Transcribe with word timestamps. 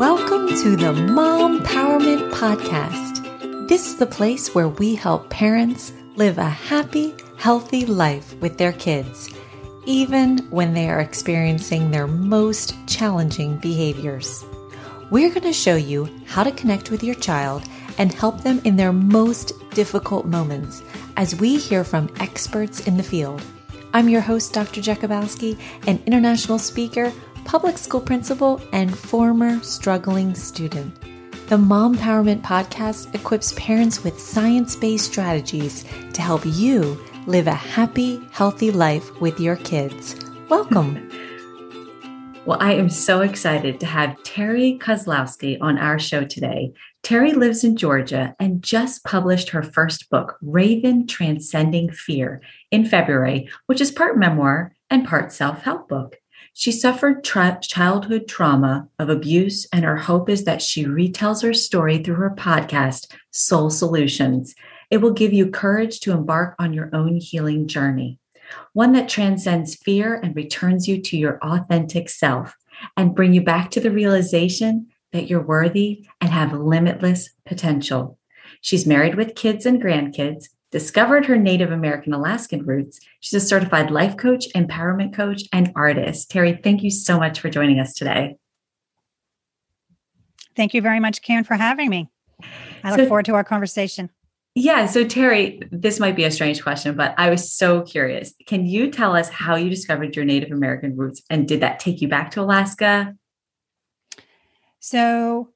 Welcome 0.00 0.48
to 0.62 0.76
the 0.76 0.94
Mom 0.94 1.60
Empowerment 1.60 2.30
Podcast. 2.30 3.68
This 3.68 3.86
is 3.86 3.96
the 3.96 4.06
place 4.06 4.54
where 4.54 4.70
we 4.70 4.94
help 4.94 5.28
parents 5.28 5.92
live 6.16 6.38
a 6.38 6.48
happy, 6.48 7.14
healthy 7.36 7.84
life 7.84 8.34
with 8.40 8.56
their 8.56 8.72
kids, 8.72 9.28
even 9.84 10.38
when 10.48 10.72
they 10.72 10.88
are 10.88 11.00
experiencing 11.00 11.90
their 11.90 12.06
most 12.06 12.74
challenging 12.86 13.58
behaviors. 13.58 14.42
We're 15.10 15.28
going 15.28 15.42
to 15.42 15.52
show 15.52 15.76
you 15.76 16.08
how 16.24 16.44
to 16.44 16.52
connect 16.52 16.90
with 16.90 17.04
your 17.04 17.16
child 17.16 17.62
and 17.98 18.10
help 18.10 18.40
them 18.40 18.62
in 18.64 18.76
their 18.76 18.94
most 18.94 19.52
difficult 19.72 20.24
moments 20.24 20.82
as 21.18 21.36
we 21.36 21.58
hear 21.58 21.84
from 21.84 22.10
experts 22.20 22.86
in 22.86 22.96
the 22.96 23.02
field. 23.02 23.42
I'm 23.92 24.08
your 24.08 24.22
host, 24.22 24.54
Dr. 24.54 24.80
Jakubowski, 24.80 25.58
an 25.86 26.00
international 26.06 26.58
speaker 26.58 27.12
public 27.44 27.78
school 27.78 28.00
principal, 28.00 28.60
and 28.72 28.96
former 28.96 29.62
struggling 29.62 30.34
student. 30.34 30.94
The 31.48 31.58
Mom 31.58 31.96
Empowerment 31.96 32.42
Podcast 32.42 33.14
equips 33.14 33.52
parents 33.56 34.04
with 34.04 34.20
science 34.20 34.76
based 34.76 35.06
strategies 35.06 35.84
to 36.12 36.22
help 36.22 36.42
you 36.44 36.98
live 37.26 37.46
a 37.46 37.52
happy, 37.54 38.20
healthy 38.30 38.70
life 38.70 39.20
with 39.20 39.40
your 39.40 39.56
kids. 39.56 40.16
Welcome. 40.48 41.10
Well, 42.46 42.58
I 42.58 42.72
am 42.72 42.88
so 42.88 43.20
excited 43.20 43.78
to 43.80 43.86
have 43.86 44.20
Terry 44.22 44.78
Kozlowski 44.80 45.58
on 45.60 45.76
our 45.76 45.98
show 45.98 46.24
today. 46.24 46.72
Terry 47.02 47.32
lives 47.32 47.64
in 47.64 47.76
Georgia 47.76 48.34
and 48.40 48.62
just 48.62 49.04
published 49.04 49.50
her 49.50 49.62
first 49.62 50.08
book, 50.08 50.38
Raven 50.40 51.06
Transcending 51.06 51.92
Fear, 51.92 52.40
in 52.70 52.86
February, 52.86 53.50
which 53.66 53.80
is 53.80 53.90
part 53.90 54.18
memoir 54.18 54.74
and 54.88 55.06
part 55.06 55.32
self 55.32 55.62
help 55.62 55.88
book. 55.88 56.16
She 56.52 56.72
suffered 56.72 57.24
tra- 57.24 57.58
childhood 57.62 58.28
trauma 58.28 58.88
of 58.98 59.08
abuse, 59.08 59.66
and 59.72 59.84
her 59.84 59.96
hope 59.96 60.28
is 60.28 60.44
that 60.44 60.60
she 60.60 60.84
retells 60.84 61.42
her 61.42 61.54
story 61.54 61.98
through 61.98 62.16
her 62.16 62.34
podcast, 62.36 63.14
Soul 63.30 63.70
Solutions. 63.70 64.54
It 64.90 64.98
will 64.98 65.12
give 65.12 65.32
you 65.32 65.50
courage 65.50 66.00
to 66.00 66.12
embark 66.12 66.56
on 66.58 66.72
your 66.72 66.90
own 66.92 67.16
healing 67.16 67.68
journey, 67.68 68.18
one 68.72 68.92
that 68.92 69.08
transcends 69.08 69.76
fear 69.76 70.14
and 70.14 70.34
returns 70.34 70.88
you 70.88 71.00
to 71.02 71.16
your 71.16 71.38
authentic 71.38 72.08
self 72.10 72.54
and 72.96 73.14
bring 73.14 73.32
you 73.32 73.42
back 73.42 73.70
to 73.70 73.80
the 73.80 73.90
realization 73.90 74.88
that 75.12 75.28
you're 75.28 75.42
worthy 75.42 76.06
and 76.20 76.30
have 76.30 76.52
limitless 76.52 77.30
potential. 77.46 78.18
She's 78.60 78.86
married 78.86 79.14
with 79.14 79.34
kids 79.34 79.66
and 79.66 79.80
grandkids 79.80 80.46
discovered 80.70 81.26
her 81.26 81.36
Native 81.36 81.72
American 81.72 82.12
Alaskan 82.12 82.64
roots. 82.64 83.00
She's 83.20 83.42
a 83.42 83.44
certified 83.44 83.90
life 83.90 84.16
coach, 84.16 84.46
empowerment 84.54 85.14
coach, 85.14 85.42
and 85.52 85.72
artist. 85.74 86.30
Terry, 86.30 86.58
thank 86.62 86.82
you 86.82 86.90
so 86.90 87.18
much 87.18 87.40
for 87.40 87.50
joining 87.50 87.80
us 87.80 87.94
today. 87.94 88.36
Thank 90.56 90.74
you 90.74 90.82
very 90.82 91.00
much, 91.00 91.22
Karen, 91.22 91.44
for 91.44 91.54
having 91.54 91.88
me. 91.88 92.10
I 92.84 92.90
look 92.90 93.00
so, 93.00 93.06
forward 93.06 93.26
to 93.26 93.34
our 93.34 93.44
conversation. 93.44 94.10
Yeah. 94.54 94.86
So, 94.86 95.04
Terry, 95.04 95.60
this 95.70 96.00
might 96.00 96.16
be 96.16 96.24
a 96.24 96.30
strange 96.30 96.62
question, 96.62 96.96
but 96.96 97.14
I 97.16 97.30
was 97.30 97.52
so 97.52 97.82
curious. 97.82 98.34
Can 98.46 98.66
you 98.66 98.90
tell 98.90 99.14
us 99.14 99.28
how 99.28 99.54
you 99.54 99.70
discovered 99.70 100.16
your 100.16 100.24
Native 100.24 100.50
American 100.50 100.96
roots 100.96 101.22
and 101.30 101.46
did 101.46 101.60
that 101.60 101.78
take 101.78 102.00
you 102.00 102.08
back 102.08 102.32
to 102.32 102.40
Alaska? 102.40 103.14
So, 104.80 105.50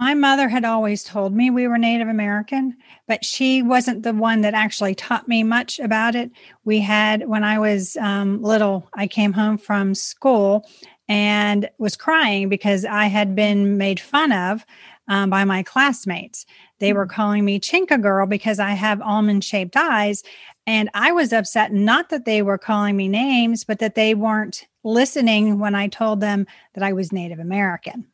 my 0.00 0.14
mother 0.14 0.48
had 0.48 0.64
always 0.64 1.02
told 1.02 1.34
me 1.34 1.50
we 1.50 1.66
were 1.66 1.78
Native 1.78 2.08
American, 2.08 2.76
but 3.08 3.24
she 3.24 3.62
wasn't 3.62 4.04
the 4.04 4.12
one 4.12 4.42
that 4.42 4.54
actually 4.54 4.94
taught 4.94 5.26
me 5.26 5.42
much 5.42 5.80
about 5.80 6.14
it. 6.14 6.30
We 6.64 6.80
had, 6.80 7.26
when 7.26 7.42
I 7.42 7.58
was 7.58 7.96
um, 7.96 8.40
little, 8.40 8.88
I 8.94 9.08
came 9.08 9.32
home 9.32 9.58
from 9.58 9.96
school 9.96 10.68
and 11.08 11.68
was 11.78 11.96
crying 11.96 12.48
because 12.48 12.84
I 12.84 13.06
had 13.06 13.34
been 13.34 13.76
made 13.76 13.98
fun 13.98 14.30
of 14.30 14.64
um, 15.08 15.30
by 15.30 15.44
my 15.44 15.64
classmates. 15.64 16.46
They 16.78 16.92
were 16.92 17.06
hmm. 17.06 17.12
calling 17.12 17.44
me 17.44 17.58
Chinka 17.58 18.00
girl 18.00 18.26
because 18.26 18.60
I 18.60 18.70
have 18.72 19.02
almond 19.02 19.42
shaped 19.42 19.76
eyes. 19.76 20.22
And 20.66 20.90
I 20.94 21.12
was 21.12 21.32
upset, 21.32 21.72
not 21.72 22.10
that 22.10 22.24
they 22.24 22.42
were 22.42 22.58
calling 22.58 22.96
me 22.96 23.08
names, 23.08 23.64
but 23.64 23.78
that 23.80 23.94
they 23.94 24.14
weren't 24.14 24.66
listening 24.84 25.58
when 25.58 25.74
I 25.74 25.88
told 25.88 26.20
them 26.20 26.46
that 26.74 26.84
I 26.84 26.92
was 26.92 27.10
Native 27.10 27.38
American. 27.40 28.06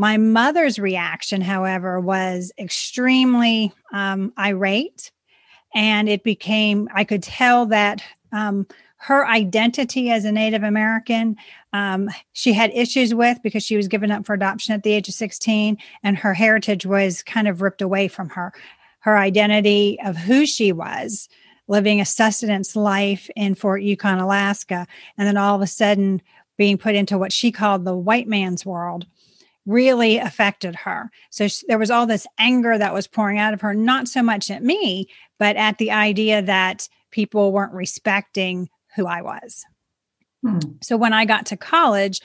My 0.00 0.16
mother's 0.16 0.78
reaction, 0.78 1.40
however, 1.40 1.98
was 2.00 2.52
extremely 2.56 3.72
um, 3.92 4.32
irate. 4.38 5.10
And 5.74 6.08
it 6.08 6.22
became, 6.22 6.88
I 6.94 7.02
could 7.02 7.22
tell 7.22 7.66
that 7.66 8.00
um, 8.30 8.68
her 8.98 9.26
identity 9.26 10.10
as 10.10 10.24
a 10.24 10.30
Native 10.30 10.62
American, 10.62 11.36
um, 11.72 12.08
she 12.32 12.52
had 12.52 12.70
issues 12.74 13.12
with 13.12 13.42
because 13.42 13.64
she 13.64 13.76
was 13.76 13.88
given 13.88 14.12
up 14.12 14.24
for 14.24 14.34
adoption 14.34 14.72
at 14.72 14.84
the 14.84 14.92
age 14.92 15.08
of 15.08 15.14
16, 15.14 15.76
and 16.04 16.16
her 16.16 16.32
heritage 16.32 16.86
was 16.86 17.24
kind 17.24 17.48
of 17.48 17.60
ripped 17.60 17.82
away 17.82 18.06
from 18.06 18.28
her. 18.30 18.52
Her 19.00 19.18
identity 19.18 19.98
of 20.04 20.16
who 20.16 20.46
she 20.46 20.70
was, 20.70 21.28
living 21.66 22.00
a 22.00 22.04
sustenance 22.04 22.76
life 22.76 23.28
in 23.34 23.56
Fort 23.56 23.82
Yukon, 23.82 24.20
Alaska, 24.20 24.86
and 25.16 25.26
then 25.26 25.36
all 25.36 25.56
of 25.56 25.62
a 25.62 25.66
sudden 25.66 26.22
being 26.56 26.78
put 26.78 26.94
into 26.94 27.18
what 27.18 27.32
she 27.32 27.50
called 27.50 27.84
the 27.84 27.96
white 27.96 28.28
man's 28.28 28.64
world 28.64 29.06
really 29.68 30.16
affected 30.16 30.74
her. 30.74 31.10
So 31.30 31.46
she, 31.46 31.64
there 31.68 31.78
was 31.78 31.90
all 31.90 32.06
this 32.06 32.26
anger 32.38 32.78
that 32.78 32.94
was 32.94 33.06
pouring 33.06 33.38
out 33.38 33.52
of 33.52 33.60
her, 33.60 33.74
not 33.74 34.08
so 34.08 34.22
much 34.22 34.50
at 34.50 34.64
me, 34.64 35.08
but 35.38 35.56
at 35.56 35.76
the 35.76 35.90
idea 35.90 36.40
that 36.42 36.88
people 37.10 37.52
weren't 37.52 37.74
respecting 37.74 38.70
who 38.96 39.06
I 39.06 39.22
was. 39.22 39.64
Hmm. 40.42 40.58
So 40.80 40.96
when 40.96 41.12
I 41.12 41.26
got 41.26 41.46
to 41.46 41.56
college, 41.56 42.20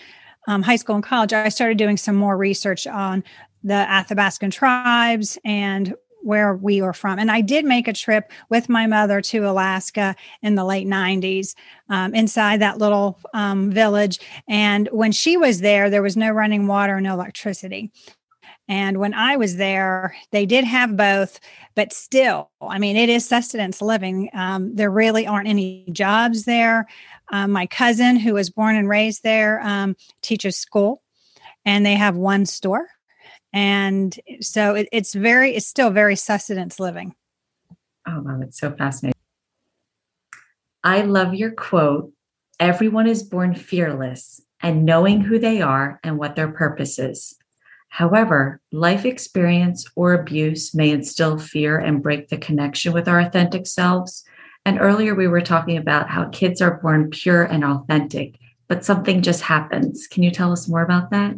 um, 0.48 0.62
high 0.62 0.78
school 0.78 0.96
and 0.96 1.04
college, 1.04 1.34
I 1.34 1.50
started 1.50 1.78
doing 1.78 1.98
some 1.98 2.16
more 2.16 2.38
research 2.38 2.88
on 2.88 3.24
the 3.62 3.86
Athabascan 3.90 4.52
tribes 4.52 5.38
and 5.44 5.96
where 6.24 6.56
we 6.56 6.82
were 6.82 6.94
from. 6.94 7.20
And 7.20 7.30
I 7.30 7.42
did 7.42 7.66
make 7.66 7.88
a 7.88 7.94
trip 7.94 8.32
with 8.50 8.70
my 8.70 8.88
mother 8.88 9.22
to 9.22 9.48
Alaska 9.48 10.16
in 10.42 10.56
the 10.56 10.64
late 10.64 10.88
90s 10.88 11.56
um, 11.90 12.16
inside 12.16 12.62
that 12.62 12.78
little 12.78 13.20
um, 13.34 13.72
village. 13.72 14.20
And 14.48 14.88
when 14.92 15.12
she 15.12 15.38
was 15.38 15.60
there, 15.60 15.90
there 15.90 16.02
was 16.02 16.18
no 16.18 16.32
running 16.32 16.68
water, 16.68 17.00
no 17.02 17.14
electricity. 17.14 17.92
And 18.68 18.98
when 18.98 19.14
I 19.14 19.36
was 19.36 19.58
there, 19.58 20.16
they 20.32 20.46
did 20.46 20.64
have 20.64 20.96
both, 20.96 21.40
but 21.76 21.92
still, 21.92 22.50
I 22.62 22.80
mean, 22.80 22.96
it 22.96 23.10
is 23.10 23.28
sustenance 23.28 23.82
living. 23.82 24.30
Um, 24.34 24.74
there 24.76 24.90
really 24.90 25.28
aren't 25.28 25.50
any 25.50 25.86
jobs 25.92 26.46
there. 26.46 26.88
Um, 27.32 27.52
my 27.52 27.68
cousin, 27.68 28.16
who 28.16 28.36
was 28.36 28.50
born 28.50 28.76
and 28.78 28.88
raised 28.88 29.24
there, 29.24 29.60
um, 29.62 29.98
teaches 30.22 30.58
school, 30.58 31.02
and 31.66 31.86
they 31.86 31.96
have 31.96 32.16
one 32.16 32.46
store 32.46 32.88
and 33.54 34.20
so 34.42 34.74
it, 34.74 34.90
it's 34.92 35.14
very 35.14 35.56
it's 35.56 35.68
still 35.68 35.92
very 35.92 36.16
sustenance 36.16 36.80
living. 36.80 37.16
Oh 38.08 38.22
wow 38.22 38.40
it's 38.42 38.60
so 38.60 38.72
fascinating. 38.72 39.14
I 40.84 41.02
love 41.04 41.34
your 41.34 41.52
quote 41.52 42.12
everyone 42.60 43.08
is 43.08 43.24
born 43.24 43.56
fearless 43.56 44.42
and 44.62 44.86
knowing 44.86 45.22
who 45.22 45.40
they 45.40 45.62
are 45.62 46.00
and 46.04 46.18
what 46.18 46.36
their 46.36 46.52
purpose 46.52 47.00
is. 47.00 47.36
However 47.90 48.60
life 48.72 49.06
experience 49.06 49.86
or 49.96 50.14
abuse 50.14 50.74
may 50.74 50.90
instill 50.90 51.38
fear 51.38 51.78
and 51.78 52.02
break 52.02 52.30
the 52.30 52.38
connection 52.38 52.92
with 52.92 53.08
our 53.08 53.20
authentic 53.20 53.68
selves. 53.68 54.24
And 54.66 54.80
earlier 54.80 55.14
we 55.14 55.28
were 55.28 55.42
talking 55.42 55.78
about 55.78 56.10
how 56.10 56.30
kids 56.30 56.62
are 56.62 56.80
born 56.82 57.10
pure 57.12 57.44
and 57.44 57.64
authentic 57.64 58.40
but 58.68 58.84
something 58.84 59.22
just 59.22 59.42
happens. 59.42 60.08
Can 60.08 60.24
you 60.24 60.32
tell 60.32 60.52
us 60.52 60.68
more 60.68 60.82
about 60.82 61.12
that 61.12 61.36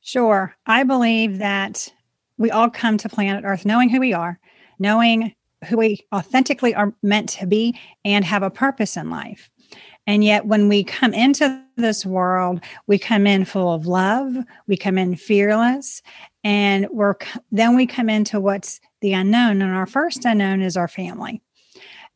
Sure. 0.00 0.54
I 0.66 0.82
believe 0.82 1.38
that 1.38 1.92
we 2.38 2.50
all 2.50 2.70
come 2.70 2.96
to 2.98 3.08
planet 3.08 3.44
Earth 3.44 3.66
knowing 3.66 3.88
who 3.90 4.00
we 4.00 4.12
are, 4.12 4.38
knowing 4.78 5.34
who 5.66 5.76
we 5.76 6.00
authentically 6.14 6.74
are 6.74 6.94
meant 7.02 7.28
to 7.28 7.46
be, 7.46 7.78
and 8.04 8.24
have 8.24 8.42
a 8.42 8.50
purpose 8.50 8.96
in 8.96 9.10
life. 9.10 9.50
And 10.06 10.24
yet, 10.24 10.46
when 10.46 10.68
we 10.68 10.82
come 10.82 11.12
into 11.12 11.62
this 11.76 12.06
world, 12.06 12.60
we 12.86 12.98
come 12.98 13.26
in 13.26 13.44
full 13.44 13.72
of 13.72 13.86
love, 13.86 14.34
we 14.66 14.76
come 14.76 14.96
in 14.96 15.16
fearless, 15.16 16.02
and 16.42 16.88
we're 16.90 17.14
then 17.52 17.76
we 17.76 17.86
come 17.86 18.08
into 18.08 18.40
what's 18.40 18.80
the 19.02 19.12
unknown. 19.12 19.60
And 19.60 19.72
our 19.72 19.86
first 19.86 20.24
unknown 20.24 20.62
is 20.62 20.76
our 20.76 20.88
family. 20.88 21.42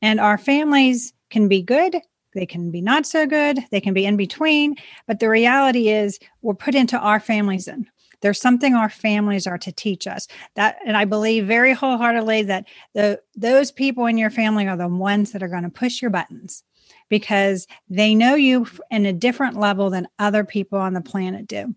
And 0.00 0.18
our 0.18 0.38
families 0.38 1.12
can 1.30 1.48
be 1.48 1.62
good 1.62 1.96
they 2.34 2.46
can 2.46 2.70
be 2.70 2.80
not 2.80 3.06
so 3.06 3.26
good, 3.26 3.58
they 3.70 3.80
can 3.80 3.94
be 3.94 4.04
in 4.04 4.16
between. 4.16 4.76
But 5.06 5.20
the 5.20 5.28
reality 5.28 5.88
is, 5.88 6.18
we're 6.42 6.54
put 6.54 6.74
into 6.74 6.98
our 6.98 7.20
families 7.20 7.68
and 7.68 7.86
there's 8.24 8.40
something 8.40 8.74
our 8.74 8.88
families 8.88 9.46
are 9.46 9.58
to 9.58 9.70
teach 9.70 10.06
us 10.06 10.26
that 10.56 10.78
and 10.86 10.96
i 10.96 11.04
believe 11.04 11.46
very 11.46 11.74
wholeheartedly 11.74 12.42
that 12.42 12.66
the 12.94 13.20
those 13.36 13.70
people 13.70 14.06
in 14.06 14.16
your 14.16 14.30
family 14.30 14.66
are 14.66 14.78
the 14.78 14.88
ones 14.88 15.32
that 15.32 15.42
are 15.42 15.48
going 15.48 15.62
to 15.62 15.68
push 15.68 16.00
your 16.00 16.10
buttons 16.10 16.64
because 17.10 17.66
they 17.90 18.14
know 18.14 18.34
you 18.34 18.66
in 18.90 19.04
a 19.04 19.12
different 19.12 19.58
level 19.58 19.90
than 19.90 20.08
other 20.18 20.42
people 20.42 20.78
on 20.78 20.94
the 20.94 21.02
planet 21.02 21.46
do 21.46 21.74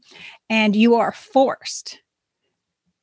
and 0.50 0.74
you 0.74 0.96
are 0.96 1.12
forced 1.12 2.00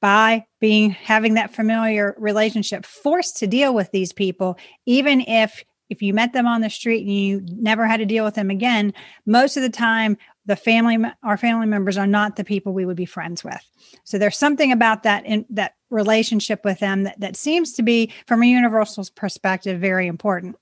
by 0.00 0.44
being 0.58 0.90
having 0.90 1.34
that 1.34 1.54
familiar 1.54 2.14
relationship 2.18 2.86
forced 2.86 3.36
to 3.36 3.46
deal 3.46 3.74
with 3.74 3.90
these 3.90 4.12
people 4.12 4.56
even 4.86 5.20
if 5.20 5.64
if 5.90 6.02
you 6.02 6.14
met 6.14 6.32
them 6.32 6.46
on 6.46 6.60
the 6.60 6.70
street 6.70 7.02
and 7.02 7.14
you 7.14 7.44
never 7.50 7.86
had 7.86 7.98
to 7.98 8.06
deal 8.06 8.24
with 8.24 8.34
them 8.34 8.50
again, 8.50 8.92
most 9.26 9.56
of 9.56 9.62
the 9.62 9.70
time 9.70 10.16
the 10.46 10.56
family 10.56 10.98
our 11.22 11.36
family 11.36 11.66
members 11.66 11.96
are 11.96 12.06
not 12.06 12.36
the 12.36 12.44
people 12.44 12.72
we 12.72 12.86
would 12.86 12.96
be 12.96 13.06
friends 13.06 13.44
with. 13.44 13.60
So 14.04 14.18
there's 14.18 14.36
something 14.36 14.72
about 14.72 15.02
that 15.04 15.24
in 15.24 15.46
that 15.50 15.74
relationship 15.90 16.64
with 16.64 16.80
them 16.80 17.04
that, 17.04 17.20
that 17.20 17.36
seems 17.36 17.72
to 17.74 17.82
be 17.82 18.12
from 18.26 18.42
a 18.42 18.46
universal 18.46 19.04
perspective 19.14 19.80
very 19.80 20.06
important. 20.06 20.56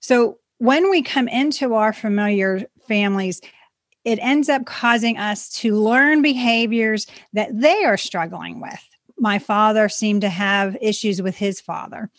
So 0.00 0.38
when 0.58 0.90
we 0.90 1.02
come 1.02 1.28
into 1.28 1.74
our 1.74 1.92
familiar 1.92 2.66
families 2.86 3.40
it 4.04 4.18
ends 4.20 4.48
up 4.48 4.64
causing 4.64 5.18
us 5.18 5.50
to 5.50 5.74
learn 5.74 6.22
behaviors 6.22 7.06
that 7.32 7.50
they 7.52 7.84
are 7.84 7.96
struggling 7.96 8.60
with. 8.60 8.88
My 9.18 9.38
father 9.38 9.88
seemed 9.88 10.22
to 10.22 10.30
have 10.30 10.76
issues 10.80 11.20
with 11.20 11.36
his 11.36 11.60
father 11.60 12.10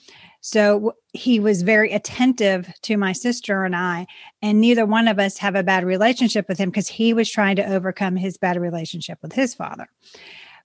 so 0.42 0.96
he 1.14 1.40
was 1.40 1.62
very 1.62 1.92
attentive 1.92 2.74
to 2.82 2.98
my 2.98 3.14
sister 3.14 3.64
and 3.64 3.76
I, 3.76 4.08
and 4.42 4.60
neither 4.60 4.88
one 4.88 5.08
of 5.08 5.20
us 5.20 5.38
have 5.38 5.56
a 5.56 5.64
bad 5.64 5.86
relationship 5.86 6.50
with 6.50 6.58
him 6.58 6.72
because 6.72 6.88
he 6.88 7.14
was 7.14 7.30
trying 7.30 7.56
to 7.58 7.66
overcome 7.66 8.16
his 8.16 8.38
bad 8.38 8.60
relationship 8.60 9.20
with 9.22 9.34
his 9.34 9.54
father. 9.54 9.88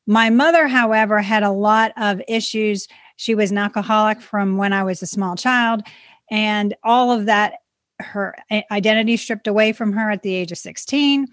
My 0.07 0.31
mother, 0.31 0.67
however, 0.67 1.21
had 1.21 1.43
a 1.43 1.51
lot 1.51 1.93
of 1.99 2.23
issues. 2.27 2.89
She 3.17 3.35
was 3.35 3.51
an 3.51 3.59
alcoholic 3.59 4.21
from 4.23 4.57
when 4.57 4.73
I 4.73 4.83
was 4.83 5.03
a 5.03 5.07
small 5.07 5.37
child, 5.37 5.83
and 6.31 6.75
all 6.83 7.13
of 7.13 7.27
that, 7.27 7.55
her 8.01 8.35
identity 8.71 9.17
stripped 9.19 9.47
away 9.47 9.73
from 9.73 9.93
her 9.93 10.11
at 10.11 10.23
the 10.23 10.35
age 10.35 10.53
of 10.53 10.59
16. 10.59 11.29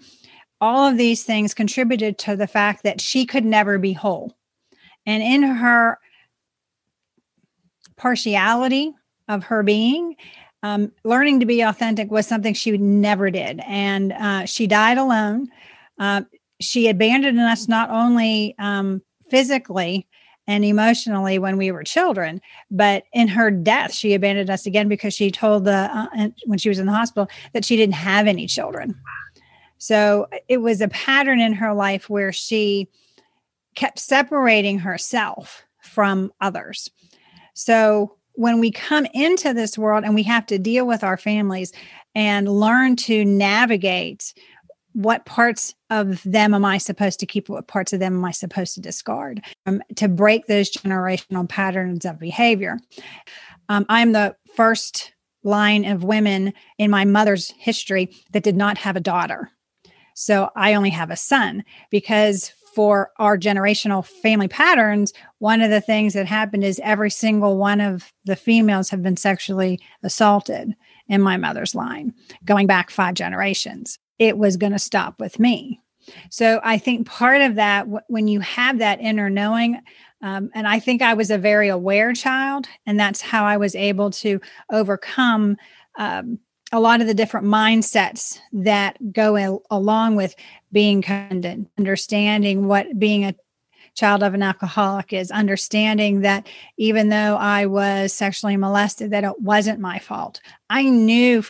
All 0.60 0.86
of 0.86 0.98
these 0.98 1.24
things 1.24 1.54
contributed 1.54 2.18
to 2.18 2.36
the 2.36 2.46
fact 2.46 2.82
that 2.84 3.00
she 3.00 3.24
could 3.26 3.44
never 3.44 3.78
be 3.78 3.92
whole. 3.92 4.36
And 5.06 5.22
in 5.22 5.42
her 5.42 5.98
partiality 7.96 8.92
of 9.28 9.44
her 9.44 9.62
being. 9.62 10.16
Um, 10.62 10.92
learning 11.04 11.40
to 11.40 11.46
be 11.46 11.60
authentic 11.60 12.10
was 12.10 12.26
something 12.26 12.54
she 12.54 12.76
never 12.78 13.30
did. 13.30 13.60
And 13.66 14.12
uh, 14.12 14.46
she 14.46 14.66
died 14.66 14.98
alone. 14.98 15.48
Uh, 15.98 16.22
she 16.60 16.88
abandoned 16.88 17.38
us 17.38 17.68
not 17.68 17.90
only 17.90 18.54
um, 18.58 19.02
physically 19.30 20.06
and 20.46 20.64
emotionally 20.64 21.38
when 21.38 21.56
we 21.56 21.70
were 21.70 21.84
children, 21.84 22.40
but 22.70 23.04
in 23.12 23.28
her 23.28 23.50
death, 23.50 23.92
she 23.92 24.14
abandoned 24.14 24.50
us 24.50 24.66
again 24.66 24.88
because 24.88 25.14
she 25.14 25.30
told 25.30 25.64
the, 25.64 25.90
uh, 25.92 26.28
when 26.46 26.58
she 26.58 26.68
was 26.68 26.78
in 26.78 26.86
the 26.86 26.92
hospital, 26.92 27.28
that 27.52 27.64
she 27.64 27.76
didn't 27.76 27.94
have 27.94 28.26
any 28.26 28.46
children. 28.46 28.94
So 29.78 30.28
it 30.48 30.58
was 30.58 30.80
a 30.80 30.88
pattern 30.88 31.40
in 31.40 31.54
her 31.54 31.74
life 31.74 32.08
where 32.08 32.32
she 32.32 32.88
kept 33.74 33.98
separating 33.98 34.78
herself 34.78 35.64
from 35.82 36.32
others. 36.40 36.90
So 37.54 38.16
when 38.34 38.60
we 38.60 38.70
come 38.70 39.06
into 39.14 39.54
this 39.54 39.78
world 39.78 40.04
and 40.04 40.14
we 40.14 40.24
have 40.24 40.46
to 40.46 40.58
deal 40.58 40.86
with 40.86 41.02
our 41.04 41.16
families 41.16 41.72
and 42.14 42.48
learn 42.48 42.96
to 42.96 43.24
navigate 43.24 44.34
what 44.92 45.24
parts 45.24 45.74
of 45.90 46.22
them 46.22 46.54
am 46.54 46.64
I 46.64 46.78
supposed 46.78 47.18
to 47.20 47.26
keep? 47.26 47.48
What 47.48 47.66
parts 47.66 47.92
of 47.92 47.98
them 47.98 48.14
am 48.14 48.24
I 48.24 48.30
supposed 48.30 48.74
to 48.74 48.80
discard 48.80 49.42
um, 49.66 49.82
to 49.96 50.08
break 50.08 50.46
those 50.46 50.70
generational 50.70 51.48
patterns 51.48 52.04
of 52.04 52.18
behavior? 52.18 52.78
Um, 53.68 53.86
I'm 53.88 54.12
the 54.12 54.36
first 54.54 55.12
line 55.42 55.84
of 55.84 56.04
women 56.04 56.52
in 56.78 56.90
my 56.90 57.04
mother's 57.04 57.50
history 57.58 58.10
that 58.32 58.44
did 58.44 58.56
not 58.56 58.78
have 58.78 58.94
a 58.94 59.00
daughter. 59.00 59.50
So 60.14 60.50
I 60.54 60.74
only 60.74 60.90
have 60.90 61.10
a 61.10 61.16
son 61.16 61.64
because 61.90 62.52
for 62.74 63.10
our 63.18 63.38
generational 63.38 64.04
family 64.04 64.48
patterns, 64.48 65.12
one 65.38 65.60
of 65.60 65.70
the 65.70 65.80
things 65.80 66.14
that 66.14 66.26
happened 66.26 66.64
is 66.64 66.80
every 66.82 67.10
single 67.10 67.56
one 67.56 67.80
of 67.80 68.12
the 68.24 68.36
females 68.36 68.90
have 68.90 69.02
been 69.02 69.16
sexually 69.16 69.80
assaulted 70.02 70.74
in 71.08 71.20
my 71.20 71.36
mother's 71.36 71.74
line, 71.74 72.12
going 72.44 72.66
back 72.66 72.90
five 72.90 73.14
generations. 73.14 73.98
It 74.18 74.38
was 74.38 74.56
going 74.56 74.72
to 74.72 74.78
stop 74.78 75.20
with 75.20 75.38
me. 75.38 75.80
So 76.30 76.60
I 76.62 76.78
think 76.78 77.06
part 77.06 77.40
of 77.40 77.54
that, 77.54 77.86
when 78.08 78.28
you 78.28 78.40
have 78.40 78.78
that 78.78 79.00
inner 79.00 79.30
knowing, 79.30 79.80
um, 80.22 80.50
and 80.54 80.66
I 80.66 80.80
think 80.80 81.02
I 81.02 81.14
was 81.14 81.30
a 81.30 81.38
very 81.38 81.68
aware 81.68 82.12
child, 82.12 82.66
and 82.86 82.98
that's 82.98 83.20
how 83.20 83.44
I 83.44 83.56
was 83.56 83.74
able 83.74 84.10
to 84.12 84.40
overcome 84.70 85.56
um, 85.98 86.38
a 86.74 86.80
lot 86.80 87.00
of 87.00 87.06
the 87.06 87.14
different 87.14 87.46
mindsets 87.46 88.40
that 88.52 88.96
go 89.12 89.36
in, 89.36 89.60
along 89.70 90.16
with 90.16 90.34
being 90.72 91.02
kind 91.02 91.68
understanding 91.78 92.66
what 92.66 92.98
being 92.98 93.24
a 93.24 93.34
child 93.94 94.24
of 94.24 94.34
an 94.34 94.42
alcoholic 94.42 95.12
is 95.12 95.30
understanding 95.30 96.22
that 96.22 96.48
even 96.76 97.10
though 97.10 97.36
I 97.36 97.66
was 97.66 98.12
sexually 98.12 98.56
molested, 98.56 99.12
that 99.12 99.22
it 99.22 99.40
wasn't 99.40 99.78
my 99.78 100.00
fault. 100.00 100.40
I 100.68 100.82
knew 100.82 101.44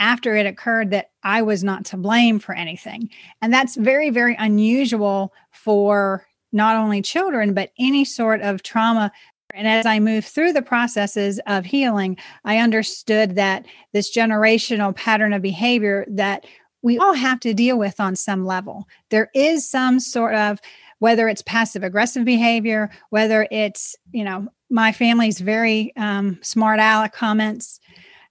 after 0.00 0.34
it 0.34 0.46
occurred 0.46 0.90
that 0.90 1.10
I 1.22 1.42
was 1.42 1.62
not 1.62 1.84
to 1.86 1.96
blame 1.96 2.40
for 2.40 2.52
anything. 2.52 3.08
And 3.40 3.54
that's 3.54 3.76
very, 3.76 4.10
very 4.10 4.34
unusual 4.36 5.32
for 5.52 6.26
not 6.50 6.74
only 6.74 7.02
children, 7.02 7.54
but 7.54 7.70
any 7.78 8.04
sort 8.04 8.40
of 8.40 8.64
trauma 8.64 9.12
and 9.56 9.66
as 9.66 9.86
I 9.86 9.98
moved 9.98 10.28
through 10.28 10.52
the 10.52 10.62
processes 10.62 11.40
of 11.46 11.64
healing, 11.64 12.18
I 12.44 12.58
understood 12.58 13.36
that 13.36 13.66
this 13.92 14.14
generational 14.14 14.94
pattern 14.94 15.32
of 15.32 15.40
behavior 15.40 16.04
that 16.08 16.44
we 16.82 16.98
all 16.98 17.14
have 17.14 17.40
to 17.40 17.54
deal 17.54 17.78
with 17.78 17.98
on 17.98 18.14
some 18.14 18.44
level. 18.44 18.86
There 19.10 19.30
is 19.34 19.68
some 19.68 19.98
sort 19.98 20.34
of 20.34 20.60
whether 20.98 21.28
it's 21.28 21.42
passive 21.42 21.82
aggressive 21.82 22.24
behavior, 22.24 22.90
whether 23.10 23.48
it's, 23.50 23.96
you 24.12 24.24
know, 24.24 24.46
my 24.70 24.92
family's 24.92 25.40
very 25.40 25.92
um, 25.96 26.38
smart 26.42 26.78
aleck 26.78 27.12
comments. 27.12 27.80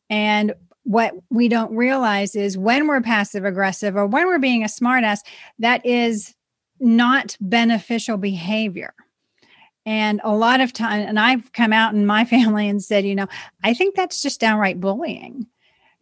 And 0.10 0.54
what 0.84 1.14
we 1.32 1.48
don't 1.48 1.76
realize 1.76 2.36
is 2.36 2.58
when 2.58 2.88
we're 2.88 3.02
passive 3.02 3.46
aggressive 3.46 3.96
or 3.96 4.06
when 4.06 4.28
we're 4.28 4.40
being 4.40 4.64
a 4.64 4.68
smartass, 4.68 5.20
that 5.60 5.86
is 5.86 6.36
not 6.80 7.36
beneficial 7.40 8.18
behavior. 8.18 8.94
And 9.86 10.20
a 10.24 10.36
lot 10.36 10.62
of 10.62 10.74
time, 10.74 11.08
and 11.08 11.20
I've 11.20 11.52
come 11.54 11.72
out 11.72 11.94
in 11.94 12.06
my 12.06 12.26
family 12.36 12.68
and 12.68 12.84
said, 12.84 13.06
you 13.06 13.16
know, 13.16 13.28
I 13.64 13.74
think 13.74 13.96
that's 13.96 14.22
just 14.22 14.40
downright 14.40 14.80
bullying, 14.80 15.46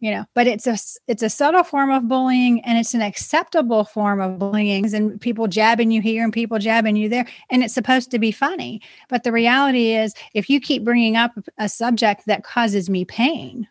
you 0.00 0.10
know, 0.10 0.24
but 0.34 0.46
it's 0.46 0.66
a 0.66 0.76
it's 1.06 1.22
a 1.22 1.30
subtle 1.30 1.64
form 1.64 1.90
of 1.90 2.08
bullying 2.08 2.62
and 2.64 2.78
it's 2.78 2.94
an 2.94 3.02
acceptable 3.02 3.84
form 3.84 4.20
of 4.20 4.38
bullying. 4.38 4.92
And 4.94 5.20
people 5.20 5.48
jabbing 5.48 5.90
you 5.90 6.00
here 6.00 6.24
and 6.24 6.32
people 6.32 6.58
jabbing 6.58 6.96
you 6.96 7.08
there, 7.08 7.26
and 7.50 7.62
it's 7.62 7.74
supposed 7.74 8.10
to 8.10 8.18
be 8.18 8.32
funny. 8.32 8.80
But 9.08 9.24
the 9.24 9.32
reality 9.32 9.92
is, 9.92 10.14
if 10.34 10.48
you 10.48 10.60
keep 10.60 10.84
bringing 10.84 11.16
up 11.16 11.32
a 11.58 11.68
subject 11.68 12.24
that 12.26 12.44
causes 12.44 12.88
me 12.88 13.04
pain 13.04 13.68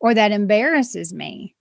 or 0.00 0.14
that 0.14 0.32
embarrasses 0.32 1.12
me, 1.12 1.54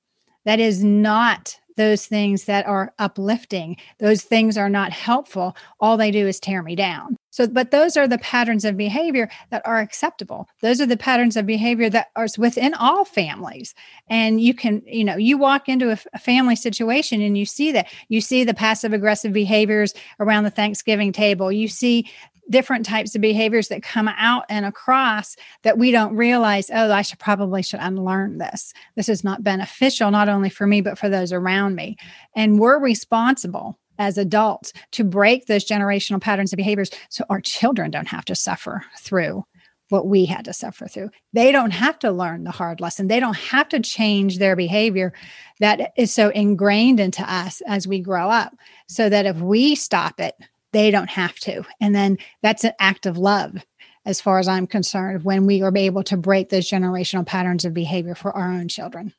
that 0.46 0.60
is 0.60 0.84
not 0.84 1.60
those 1.80 2.06
things 2.06 2.44
that 2.44 2.68
are 2.68 2.94
uplifting. 3.00 3.78
Those 4.00 4.22
things 4.22 4.58
are 4.58 4.70
not 4.70 4.92
helpful. 4.92 5.56
All 5.80 5.96
they 5.96 6.12
do 6.12 6.28
is 6.28 6.38
tear 6.38 6.62
me 6.62 6.76
down. 6.76 7.16
So, 7.32 7.48
but 7.48 7.72
those 7.72 7.96
are 7.96 8.06
the 8.06 8.18
patterns 8.18 8.66
of 8.66 8.76
behavior 8.76 9.30
that 9.50 9.62
are 9.64 9.80
acceptable. 9.80 10.50
Those 10.62 10.82
are 10.82 10.86
the 10.86 10.98
patterns 10.98 11.38
of 11.38 11.46
behavior 11.46 11.90
that 11.90 12.08
are 12.18 12.28
within 12.38 12.74
all 12.74 13.06
families. 13.06 13.74
And 14.10 14.42
you 14.42 14.54
can, 14.54 14.82
you 14.86 15.06
know, 15.06 15.16
you 15.16 15.38
walk 15.38 15.70
into 15.70 15.92
a, 15.92 16.20
family 16.20 16.58
situation 16.58 17.22
and 17.22 17.38
you 17.38 17.46
see 17.46 17.72
that. 17.72 17.88
You 18.10 18.20
see 18.20 18.44
the 18.44 18.54
passive 18.54 18.92
aggressive 18.92 19.32
behaviors 19.32 19.94
around 20.20 20.44
the 20.44 20.52
Thanksgiving 20.52 21.14
table. 21.14 21.50
You 21.50 21.70
see 21.70 22.10
different 22.50 22.86
types 22.86 23.16
of 23.16 23.22
behaviors 23.22 23.68
that 23.68 23.84
come 23.84 24.08
out 24.08 24.46
and 24.50 24.66
across 24.66 25.36
that 25.64 25.78
we 25.78 25.92
don't 25.92 26.16
realize 26.16 26.70
oh 26.74 26.92
i 26.92 27.02
should 27.02 27.20
probably 27.20 27.62
should 27.62 27.80
unlearn 27.80 28.38
this 28.38 28.74
this 28.96 29.10
is 29.10 29.24
not 29.24 29.44
beneficial 29.44 30.12
not 30.12 30.30
only 30.30 30.50
for 30.50 30.68
me 30.68 30.82
but 30.82 30.98
for 30.98 31.10
those 31.10 31.32
around 31.32 31.76
me 31.76 31.98
and 32.36 32.60
we're 32.60 32.80
responsible 32.80 33.80
as 33.98 34.18
adults 34.18 34.72
to 34.92 35.04
break 35.04 35.46
those 35.46 35.66
generational 35.66 36.22
patterns 36.22 36.54
of 36.54 36.58
behaviors 36.58 36.90
so 37.10 37.24
our 37.30 37.42
children 37.42 37.92
don't 37.92 38.08
have 38.08 38.26
to 38.26 38.36
suffer 38.36 38.84
through 38.98 39.44
what 39.90 40.08
we 40.08 40.26
had 40.26 40.46
to 40.46 40.54
suffer 40.54 40.88
through. 40.88 41.10
They 41.34 41.52
don't 41.52 41.72
have 41.72 42.00
to 42.00 42.12
learn 42.12 42.44
the 42.44 42.52
hard 42.52 42.80
lesson. 42.80 43.08
They 43.08 43.20
don't 43.20 43.38
have 43.38 43.68
to 43.70 43.80
change 43.80 44.38
their 44.38 44.56
behavior 44.56 45.14
that 45.60 45.94
is 45.98 46.14
so 46.14 46.30
ingrained 46.30 47.00
into 47.00 47.24
us 47.24 47.62
as 47.68 47.88
we 47.88 48.00
grow 48.00 48.30
up. 48.30 48.56
So 48.88 49.10
that 49.10 49.26
if 49.26 49.38
we 49.38 49.76
stop 49.76 50.20
it, 50.20 50.36
they 50.72 50.92
don't 50.92 51.10
have 51.10 51.36
to. 51.36 51.64
And 51.82 51.96
then 51.96 52.18
that's 52.42 52.64
an 52.64 52.74
act 52.80 53.06
of 53.06 53.18
love, 53.18 53.66
as 54.06 54.22
far 54.22 54.40
as 54.40 54.48
I'm 54.48 54.68
concerned, 54.68 55.24
when 55.24 55.46
we 55.46 55.62
are 55.62 55.76
able 55.76 56.04
to 56.04 56.18
break 56.18 56.50
those 56.50 56.70
generational 56.70 57.26
patterns 57.26 57.66
of 57.66 57.74
behavior 57.74 58.16
for 58.16 58.36
our 58.36 58.52
own 58.52 58.68
children. 58.68 59.14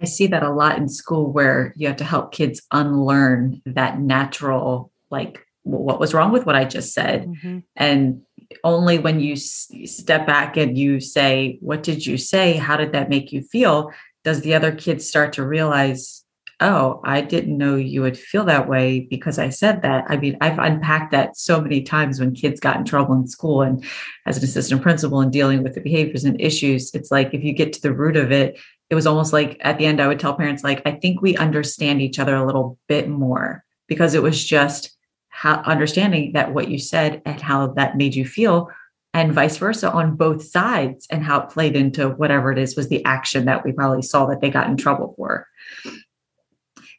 I 0.00 0.06
see 0.06 0.26
that 0.28 0.42
a 0.42 0.52
lot 0.52 0.76
in 0.78 0.88
school 0.88 1.32
where 1.32 1.72
you 1.76 1.86
have 1.86 1.96
to 1.98 2.04
help 2.04 2.32
kids 2.32 2.62
unlearn 2.72 3.62
that 3.64 4.00
natural, 4.00 4.92
like, 5.10 5.46
what 5.62 5.98
was 5.98 6.12
wrong 6.12 6.30
with 6.30 6.44
what 6.44 6.56
I 6.56 6.64
just 6.64 6.92
said? 6.92 7.26
Mm-hmm. 7.26 7.58
And 7.76 8.22
only 8.64 8.98
when 8.98 9.20
you 9.20 9.34
s- 9.34 9.70
step 9.86 10.26
back 10.26 10.56
and 10.56 10.76
you 10.76 11.00
say, 11.00 11.58
What 11.60 11.82
did 11.82 12.04
you 12.04 12.18
say? 12.18 12.54
How 12.54 12.76
did 12.76 12.92
that 12.92 13.08
make 13.08 13.32
you 13.32 13.42
feel? 13.42 13.90
Does 14.24 14.42
the 14.42 14.54
other 14.54 14.72
kids 14.72 15.08
start 15.08 15.32
to 15.34 15.46
realize, 15.46 16.23
Oh, 16.60 17.00
I 17.04 17.20
didn't 17.20 17.58
know 17.58 17.74
you 17.76 18.02
would 18.02 18.16
feel 18.16 18.44
that 18.44 18.68
way 18.68 19.06
because 19.10 19.38
I 19.38 19.48
said 19.48 19.82
that. 19.82 20.04
I 20.08 20.16
mean, 20.16 20.36
I've 20.40 20.58
unpacked 20.58 21.10
that 21.12 21.36
so 21.36 21.60
many 21.60 21.82
times 21.82 22.20
when 22.20 22.34
kids 22.34 22.60
got 22.60 22.76
in 22.76 22.84
trouble 22.84 23.14
in 23.14 23.26
school 23.26 23.62
and 23.62 23.84
as 24.26 24.38
an 24.38 24.44
assistant 24.44 24.82
principal 24.82 25.20
and 25.20 25.32
dealing 25.32 25.62
with 25.62 25.74
the 25.74 25.80
behaviors 25.80 26.24
and 26.24 26.40
issues. 26.40 26.94
It's 26.94 27.10
like 27.10 27.34
if 27.34 27.42
you 27.42 27.52
get 27.52 27.72
to 27.74 27.82
the 27.82 27.92
root 27.92 28.16
of 28.16 28.30
it, 28.30 28.58
it 28.88 28.94
was 28.94 29.06
almost 29.06 29.32
like 29.32 29.56
at 29.60 29.78
the 29.78 29.86
end, 29.86 30.00
I 30.00 30.06
would 30.06 30.20
tell 30.20 30.34
parents, 30.34 30.62
like, 30.62 30.82
I 30.86 30.92
think 30.92 31.20
we 31.20 31.36
understand 31.36 32.00
each 32.00 32.18
other 32.18 32.36
a 32.36 32.46
little 32.46 32.78
bit 32.88 33.08
more 33.08 33.64
because 33.88 34.14
it 34.14 34.22
was 34.22 34.42
just 34.42 34.96
how 35.28 35.54
understanding 35.62 36.32
that 36.34 36.54
what 36.54 36.68
you 36.68 36.78
said 36.78 37.20
and 37.26 37.40
how 37.40 37.68
that 37.68 37.96
made 37.96 38.14
you 38.14 38.24
feel 38.24 38.70
and 39.14 39.32
vice 39.32 39.56
versa 39.56 39.90
on 39.92 40.16
both 40.16 40.44
sides 40.44 41.06
and 41.08 41.22
how 41.22 41.40
it 41.40 41.48
played 41.48 41.76
into 41.76 42.10
whatever 42.10 42.50
it 42.50 42.58
is 42.58 42.76
was 42.76 42.88
the 42.88 43.04
action 43.04 43.44
that 43.44 43.64
we 43.64 43.72
probably 43.72 44.02
saw 44.02 44.26
that 44.26 44.40
they 44.40 44.50
got 44.50 44.68
in 44.68 44.76
trouble 44.76 45.14
for. 45.16 45.46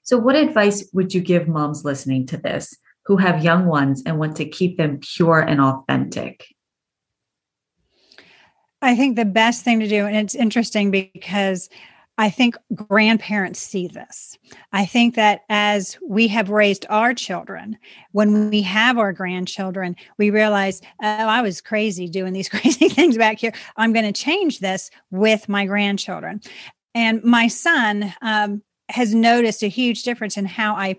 So, 0.06 0.20
what 0.20 0.36
advice 0.36 0.88
would 0.94 1.16
you 1.16 1.20
give 1.20 1.48
moms 1.48 1.84
listening 1.84 2.28
to 2.28 2.38
this 2.38 2.78
who 3.06 3.18
have 3.18 3.44
young 3.44 3.66
ones 3.66 4.04
and 4.06 4.20
want 4.20 4.36
to 4.38 4.46
keep 4.46 4.78
them 4.78 5.00
pure 5.00 5.40
and 5.40 5.60
authentic? 5.60 6.46
I 8.84 8.96
think 8.96 9.16
the 9.16 9.26
best 9.26 9.64
thing 9.64 9.80
to 9.80 9.88
do, 9.88 10.06
and 10.06 10.16
it's 10.16 10.36
interesting 10.36 10.92
because 10.92 11.70
I 12.20 12.30
think 12.30 12.56
grandparents 12.76 13.60
see 13.60 13.88
this. 13.88 14.38
I 14.72 14.86
think 14.86 15.16
that 15.16 15.42
as 15.50 15.98
we 16.08 16.28
have 16.28 16.52
raised 16.52 16.86
our 16.88 17.16
children, 17.16 17.76
when 18.12 18.52
we 18.52 18.62
have 18.62 19.00
our 19.00 19.12
grandchildren, 19.12 19.96
we 20.20 20.30
realize, 20.30 20.84
oh, 21.02 21.08
I 21.08 21.42
was 21.42 21.62
crazy 21.62 22.08
doing 22.08 22.32
these 22.32 22.50
crazy 22.56 22.90
things 22.90 23.18
back 23.18 23.40
here. 23.40 23.54
I'm 23.76 23.92
going 23.92 24.06
to 24.06 24.14
change 24.14 24.60
this 24.60 24.92
with 25.10 25.50
my 25.50 25.66
grandchildren. 25.66 26.42
And 26.94 27.24
my 27.24 27.48
son 27.48 28.14
um, 28.22 28.62
has 28.90 29.14
noticed 29.16 29.64
a 29.64 29.68
huge 29.68 30.04
difference 30.04 30.38
in 30.38 30.46
how 30.46 30.76
I 30.76 30.96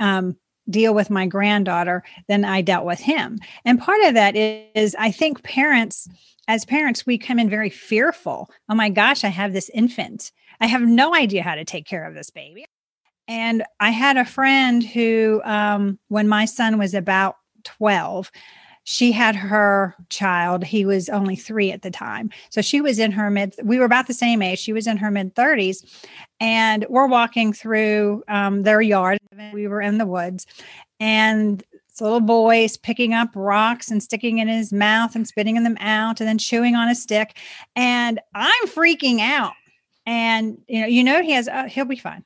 um, 0.00 0.36
deal 0.68 0.94
with 0.94 1.10
my 1.10 1.26
granddaughter 1.26 2.02
than 2.28 2.44
I 2.44 2.62
dealt 2.62 2.86
with 2.86 3.00
him. 3.00 3.38
And 3.64 3.80
part 3.80 4.02
of 4.04 4.14
that 4.14 4.34
is, 4.36 4.94
I 4.98 5.10
think 5.10 5.42
parents, 5.42 6.08
as 6.48 6.64
parents, 6.64 7.06
we 7.06 7.18
come 7.18 7.38
in 7.38 7.48
very 7.50 7.70
fearful. 7.70 8.50
Oh 8.68 8.74
my 8.74 8.88
gosh, 8.88 9.24
I 9.24 9.28
have 9.28 9.52
this 9.52 9.70
infant 9.74 10.32
I 10.60 10.66
have 10.66 10.82
no 10.82 11.14
idea 11.14 11.42
how 11.42 11.54
to 11.54 11.64
take 11.64 11.86
care 11.86 12.06
of 12.06 12.14
this 12.14 12.30
baby. 12.30 12.64
And 13.26 13.64
I 13.80 13.90
had 13.90 14.16
a 14.16 14.24
friend 14.24 14.82
who, 14.82 15.40
um, 15.44 15.98
when 16.08 16.28
my 16.28 16.44
son 16.44 16.78
was 16.78 16.94
about 16.94 17.36
12, 17.64 18.30
she 18.84 19.12
had 19.12 19.34
her 19.34 19.94
child. 20.08 20.64
He 20.64 20.84
was 20.84 21.08
only 21.08 21.36
three 21.36 21.72
at 21.72 21.82
the 21.82 21.90
time. 21.90 22.30
So 22.50 22.62
she 22.62 22.80
was 22.80 22.98
in 22.98 23.12
her 23.12 23.30
mid, 23.30 23.54
we 23.62 23.78
were 23.78 23.84
about 23.84 24.06
the 24.06 24.14
same 24.14 24.42
age. 24.42 24.58
She 24.58 24.72
was 24.72 24.86
in 24.86 24.96
her 24.98 25.10
mid 25.10 25.34
30s. 25.34 25.84
And 26.40 26.86
we're 26.88 27.06
walking 27.06 27.52
through 27.52 28.22
um, 28.28 28.62
their 28.62 28.80
yard. 28.80 29.18
We 29.52 29.66
were 29.68 29.80
in 29.80 29.98
the 29.98 30.06
woods. 30.06 30.46
And 31.00 31.62
this 31.88 32.00
little 32.00 32.20
boy 32.20 32.64
is 32.64 32.76
picking 32.76 33.14
up 33.14 33.30
rocks 33.34 33.90
and 33.90 34.02
sticking 34.02 34.38
in 34.38 34.48
his 34.48 34.72
mouth 34.72 35.14
and 35.14 35.26
spitting 35.26 35.62
them 35.62 35.76
out 35.80 36.20
and 36.20 36.28
then 36.28 36.38
chewing 36.38 36.74
on 36.74 36.88
a 36.88 36.94
stick. 36.94 37.36
And 37.76 38.20
I'm 38.34 38.66
freaking 38.68 39.20
out 39.20 39.54
and 40.06 40.58
you 40.68 40.80
know 40.80 40.86
you 40.86 41.04
know 41.04 41.22
he 41.22 41.32
has 41.32 41.48
uh, 41.48 41.64
he'll 41.64 41.84
be 41.84 41.96
fine 41.96 42.24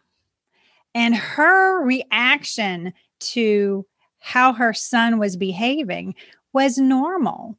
and 0.95 1.15
her 1.15 1.85
reaction 1.85 2.93
to 3.21 3.87
how 4.21 4.53
her 4.53 4.73
son 4.73 5.19
was 5.19 5.37
behaving 5.37 6.15
was 6.53 6.79
normal 6.79 7.59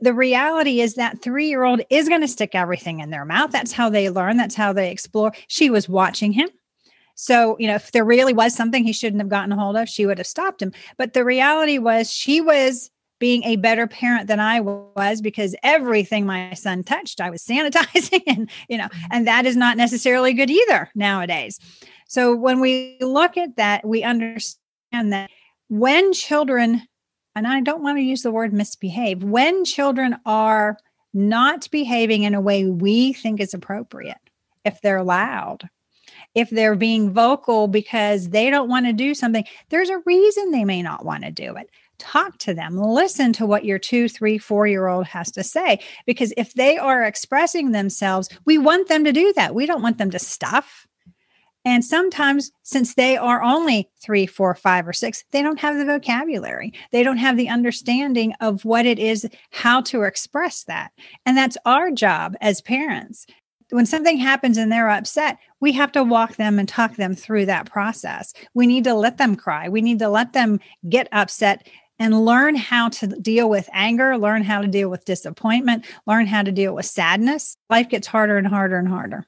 the 0.00 0.14
reality 0.14 0.80
is 0.80 0.94
that 0.94 1.20
three 1.20 1.48
year 1.48 1.64
old 1.64 1.80
is 1.90 2.08
going 2.08 2.20
to 2.20 2.28
stick 2.28 2.54
everything 2.54 3.00
in 3.00 3.10
their 3.10 3.24
mouth 3.24 3.50
that's 3.50 3.72
how 3.72 3.88
they 3.90 4.08
learn 4.10 4.36
that's 4.36 4.54
how 4.54 4.72
they 4.72 4.90
explore 4.90 5.32
she 5.48 5.70
was 5.70 5.88
watching 5.88 6.32
him 6.32 6.48
so, 7.14 7.56
you 7.58 7.66
know, 7.66 7.74
if 7.74 7.92
there 7.92 8.04
really 8.04 8.32
was 8.32 8.54
something 8.54 8.84
he 8.84 8.92
shouldn't 8.92 9.20
have 9.20 9.28
gotten 9.28 9.52
a 9.52 9.56
hold 9.56 9.76
of, 9.76 9.88
she 9.88 10.06
would 10.06 10.18
have 10.18 10.26
stopped 10.26 10.62
him. 10.62 10.72
But 10.96 11.12
the 11.12 11.24
reality 11.24 11.78
was 11.78 12.10
she 12.10 12.40
was 12.40 12.90
being 13.18 13.44
a 13.44 13.56
better 13.56 13.86
parent 13.86 14.26
than 14.26 14.40
I 14.40 14.60
was 14.60 15.20
because 15.20 15.54
everything 15.62 16.26
my 16.26 16.54
son 16.54 16.82
touched, 16.82 17.20
I 17.20 17.30
was 17.30 17.42
sanitizing 17.48 18.22
and, 18.26 18.50
you 18.68 18.78
know, 18.78 18.86
mm-hmm. 18.86 19.06
and 19.12 19.26
that 19.28 19.46
is 19.46 19.56
not 19.56 19.76
necessarily 19.76 20.32
good 20.32 20.50
either 20.50 20.90
nowadays. 20.94 21.60
So 22.08 22.34
when 22.34 22.60
we 22.60 22.96
look 23.00 23.36
at 23.36 23.56
that, 23.56 23.86
we 23.86 24.02
understand 24.02 25.12
that 25.12 25.30
when 25.68 26.12
children, 26.12 26.82
and 27.34 27.46
I 27.46 27.60
don't 27.60 27.82
want 27.82 27.98
to 27.98 28.02
use 28.02 28.22
the 28.22 28.30
word 28.30 28.52
misbehave, 28.52 29.22
when 29.22 29.64
children 29.64 30.16
are 30.26 30.76
not 31.14 31.68
behaving 31.70 32.22
in 32.22 32.34
a 32.34 32.40
way 32.40 32.66
we 32.66 33.12
think 33.12 33.40
is 33.40 33.54
appropriate, 33.54 34.18
if 34.64 34.80
they're 34.80 35.02
loud, 35.02 35.68
if 36.34 36.50
they're 36.50 36.76
being 36.76 37.12
vocal 37.12 37.68
because 37.68 38.30
they 38.30 38.50
don't 38.50 38.68
want 38.68 38.86
to 38.86 38.92
do 38.92 39.14
something, 39.14 39.44
there's 39.68 39.90
a 39.90 40.02
reason 40.06 40.50
they 40.50 40.64
may 40.64 40.82
not 40.82 41.04
want 41.04 41.24
to 41.24 41.30
do 41.30 41.56
it. 41.56 41.70
Talk 41.98 42.38
to 42.38 42.54
them. 42.54 42.76
Listen 42.76 43.32
to 43.34 43.46
what 43.46 43.64
your 43.64 43.78
two 43.78 44.08
three 44.08 44.38
four 44.38 44.66
year 44.66 44.88
old 44.88 45.06
has 45.06 45.30
to 45.32 45.44
say. 45.44 45.78
Because 46.06 46.32
if 46.36 46.54
they 46.54 46.76
are 46.76 47.04
expressing 47.04 47.70
themselves 47.70 48.28
we 48.44 48.58
want 48.58 48.88
them 48.88 49.04
to 49.04 49.12
do 49.12 49.32
that. 49.34 49.54
We 49.54 49.66
don't 49.66 49.82
want 49.82 49.98
them 49.98 50.10
to 50.10 50.18
stuff 50.18 50.86
and 51.64 51.84
sometimes 51.84 52.50
since 52.62 52.94
they 52.94 53.16
are 53.16 53.42
only 53.42 53.88
three 54.00 54.26
four 54.26 54.54
five 54.54 54.86
or 54.86 54.92
six 54.92 55.24
they 55.30 55.42
don't 55.42 55.60
have 55.60 55.76
the 55.76 55.84
vocabulary 55.84 56.72
they 56.90 57.02
don't 57.02 57.18
have 57.18 57.36
the 57.36 57.48
understanding 57.48 58.32
of 58.40 58.64
what 58.64 58.86
it 58.86 58.98
is 58.98 59.28
how 59.50 59.80
to 59.80 60.02
express 60.02 60.64
that 60.64 60.92
and 61.26 61.36
that's 61.36 61.56
our 61.64 61.90
job 61.90 62.34
as 62.40 62.60
parents 62.60 63.26
when 63.72 63.86
something 63.86 64.18
happens 64.18 64.58
and 64.58 64.70
they're 64.70 64.90
upset, 64.90 65.38
we 65.60 65.72
have 65.72 65.92
to 65.92 66.04
walk 66.04 66.36
them 66.36 66.58
and 66.58 66.68
talk 66.68 66.96
them 66.96 67.14
through 67.14 67.46
that 67.46 67.70
process. 67.70 68.34
We 68.52 68.66
need 68.66 68.84
to 68.84 68.92
let 68.92 69.16
them 69.16 69.34
cry. 69.34 69.70
We 69.70 69.80
need 69.80 69.98
to 70.00 70.10
let 70.10 70.34
them 70.34 70.60
get 70.90 71.08
upset 71.10 71.66
and 71.98 72.24
learn 72.24 72.54
how 72.54 72.88
to 72.90 73.06
deal 73.06 73.48
with 73.48 73.68
anger, 73.72 74.18
learn 74.18 74.42
how 74.42 74.60
to 74.60 74.66
deal 74.66 74.90
with 74.90 75.04
disappointment, 75.04 75.86
learn 76.06 76.26
how 76.26 76.42
to 76.42 76.52
deal 76.52 76.74
with 76.74 76.84
sadness. 76.84 77.56
Life 77.70 77.88
gets 77.88 78.06
harder 78.06 78.36
and 78.36 78.46
harder 78.46 78.76
and 78.76 78.88
harder. 78.88 79.26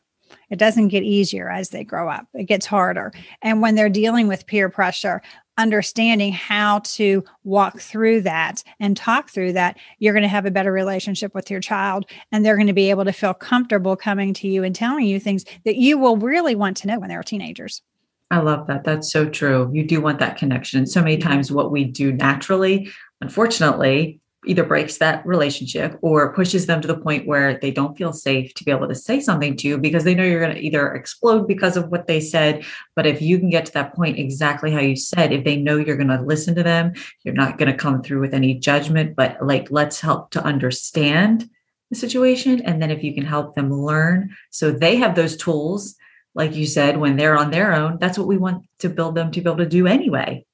It 0.55 0.59
doesn't 0.61 0.87
get 0.87 1.03
easier 1.03 1.51
as 1.51 1.71
they 1.71 1.83
grow 1.83 2.09
up, 2.09 2.29
it 2.33 2.45
gets 2.45 2.65
harder. 2.65 3.11
And 3.43 3.61
when 3.61 3.75
they're 3.75 3.89
dealing 3.89 4.29
with 4.29 4.47
peer 4.47 4.69
pressure, 4.69 5.21
understanding 5.59 6.33
how 6.33 6.79
to 6.85 7.25
walk 7.43 7.81
through 7.81 8.21
that 8.21 8.63
and 8.79 8.97
talk 8.97 9.31
through 9.31 9.55
that, 9.55 9.77
you're 9.99 10.15
going 10.15 10.23
to 10.23 10.29
have 10.29 10.47
a 10.47 10.53
better 10.53 10.71
relationship 10.71 11.35
with 11.35 11.51
your 11.51 11.59
child. 11.59 12.07
And 12.31 12.47
they're 12.47 12.55
going 12.55 12.69
to 12.69 12.73
be 12.73 12.91
able 12.91 13.05
to 13.05 13.13
feel 13.13 13.35
comfortable 13.35 13.97
coming 13.97 14.33
to 14.35 14.47
you 14.47 14.63
and 14.63 14.77
telling 14.77 15.07
you 15.07 15.19
things 15.19 15.45
that 15.65 15.75
you 15.75 15.99
will 15.99 16.19
really 16.19 16.55
want 16.55 16.77
to 16.79 16.87
know 16.87 17.01
when 17.01 17.09
they're 17.09 17.25
teenagers. 17.25 17.83
I 18.31 18.39
love 18.39 18.69
that. 18.69 18.85
That's 18.85 19.11
so 19.11 19.29
true. 19.29 19.69
You 19.73 19.85
do 19.85 20.01
want 20.01 20.21
that 20.21 20.37
connection. 20.37 20.87
So 20.87 21.01
many 21.01 21.17
mm-hmm. 21.17 21.29
times, 21.29 21.51
what 21.51 21.73
we 21.73 21.85
do 21.85 22.13
naturally, 22.13 22.89
unfortunately, 23.21 24.21
either 24.47 24.65
breaks 24.65 24.99
that 24.99 25.25
relationship 25.27 25.99
or 26.03 26.33
pushes 26.33 26.67
them 26.67 26.81
to 26.81 26.89
the 26.89 26.97
point 26.97 27.27
where 27.27 27.59
they 27.59 27.71
don't 27.71 27.97
feel 27.97 28.13
safe 28.13 28.55
to 28.55 28.65
be 28.65 28.71
able 28.71 28.89
to 28.89 28.95
say 28.95 29.21
something 29.21 29.57
to 29.57 29.69
you 29.69 29.79
because 29.79 30.05
they 30.05 30.15
know 30.15 30.25
you're 30.25 30.41
going 30.41 30.55
to 30.55 30.63
either 30.63 30.93
explode 30.93 31.47
because 31.47 31.77
of 31.77 31.89
what 31.89 32.07
they 32.07 32.21
said. 32.21 32.65
But 32.95 33.07
if 33.07 33.23
you 33.23 33.39
can 33.39 33.51
get 33.51 33.67
to 33.67 33.73
that 33.73 33.95
point 33.95 34.19
exactly 34.19 34.71
how 34.71 34.81
you 34.81 34.97
said, 34.97 35.33
if 35.33 35.45
they 35.45 35.57
know 35.57 35.77
you're 35.77 35.97
going 35.97 36.09
to 36.09 36.23
listen 36.23 36.55
to 36.55 36.63
them, 36.63 36.93
you're 37.23 37.35
not 37.35 37.59
going 37.59 37.71
to 37.71 37.77
come 37.77 38.03
through 38.03 38.21
with 38.21 38.35
any 38.35 38.55
judgment, 38.55 39.17
but 39.17 39.37
like, 39.45 39.69
let's 39.71 40.01
help 40.01 40.31
to 40.33 40.43
understand 40.43 41.49
the 41.91 41.97
situation. 41.97 42.63
And 42.63 42.81
then 42.81 42.91
if 42.91 43.03
you 43.03 43.15
can 43.15 43.25
help 43.25 43.55
them 43.55 43.73
learn 43.73 44.35
so 44.51 44.71
they 44.71 44.97
have 44.97 45.15
those 45.15 45.37
tools 45.37 45.97
like 46.35 46.57
you 46.57 46.67
said, 46.67 46.97
when 46.97 47.17
they're 47.17 47.39
on 47.39 47.51
their 47.51 47.73
own, 47.73 47.99
that's 47.99 48.19
what 48.19 48.27
we 48.27 48.37
want 48.37 48.67
to 48.81 48.89
build 48.89 49.15
them 49.15 49.31
to 49.31 49.41
be 49.41 49.49
able 49.49 49.59
to 49.59 49.67
do 49.67 49.87
anyway. 49.87 50.45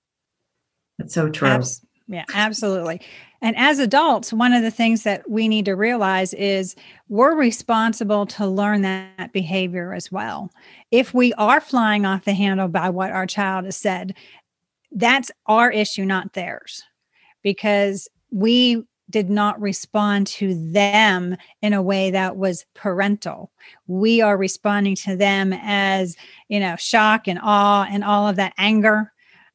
That's 0.99 1.15
so 1.15 1.31
true. 1.31 1.49
Abs- 1.49 1.85
yeah, 2.07 2.25
absolutely. 2.35 3.01
And 3.43 3.57
as 3.57 3.79
adults, 3.79 4.33
one 4.33 4.53
of 4.53 4.63
the 4.63 4.71
things 4.71 5.03
that 5.05 5.29
we 5.29 5.49
need 5.49 5.65
to 5.65 5.75
realize 5.75 6.35
is 6.35 6.77
we're 7.09 7.35
responsible 7.35 8.27
to 8.27 8.47
learn 8.47 8.83
that 8.83 9.33
behavior 9.33 9.95
as 9.95 10.13
well. 10.13 10.51
If 10.91 11.15
we 11.15 11.33
are 11.35 11.61
flying 11.61 12.05
off 12.05 12.27
the 12.27 12.35
handle 12.35 12.69
by 12.69 12.91
what 12.91 13.13
our 13.13 13.27
child 13.27 13.65
has 13.65 13.77
said, 13.77 14.15
that's 14.93 15.31
our 15.47 15.71
issue, 15.71 16.05
not 16.05 16.35
theirs, 16.35 16.83
because 17.43 18.09
we 18.31 18.83
did 19.09 19.31
not 19.31 19.61
respond 19.61 20.27
to 20.27 20.55
them 20.71 21.37
in 21.63 21.73
a 21.73 21.83
way 21.83 22.11
that 22.11 22.37
was 22.37 22.65
parental. 22.75 23.51
We 23.87 24.21
are 24.21 24.37
responding 24.37 24.97
to 24.97 25.17
them 25.17 25.53
as, 25.53 26.17
you 26.49 26.61
know, 26.61 26.77
shock 26.77 27.27
and 27.27 27.41
awe 27.43 27.87
and 27.91 28.05
all 28.05 28.29
of 28.29 28.37
that 28.37 28.53
anger, 28.57 29.13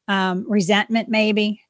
um, 0.07 0.45
resentment, 0.49 1.07
maybe. 1.07 1.61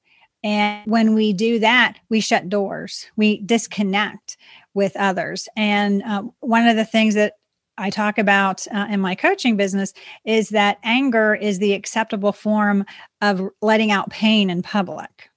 And 0.46 0.90
when 0.90 1.14
we 1.14 1.34
do 1.34 1.60
that, 1.60 1.98
we 2.08 2.22
shut 2.22 2.48
doors, 2.48 3.08
we 3.18 3.42
disconnect 3.42 4.38
with 4.74 4.96
others. 4.96 5.50
And 5.58 6.02
uh, 6.04 6.24
one 6.40 6.68
of 6.68 6.78
the 6.78 6.86
things 6.86 7.16
that 7.16 7.34
I 7.78 7.90
talk 7.90 8.18
about 8.18 8.66
uh, 8.74 8.88
in 8.90 9.02
my 9.02 9.16
coaching 9.16 9.58
business 9.58 9.92
is 10.24 10.50
that 10.50 10.78
anger 10.84 11.36
is 11.36 11.60
the 11.60 11.74
acceptable 11.74 12.32
form 12.32 12.86
of 13.22 13.42
letting 13.62 13.92
out 13.92 14.10
pain 14.10 14.50
in 14.50 14.62
public 14.62 15.30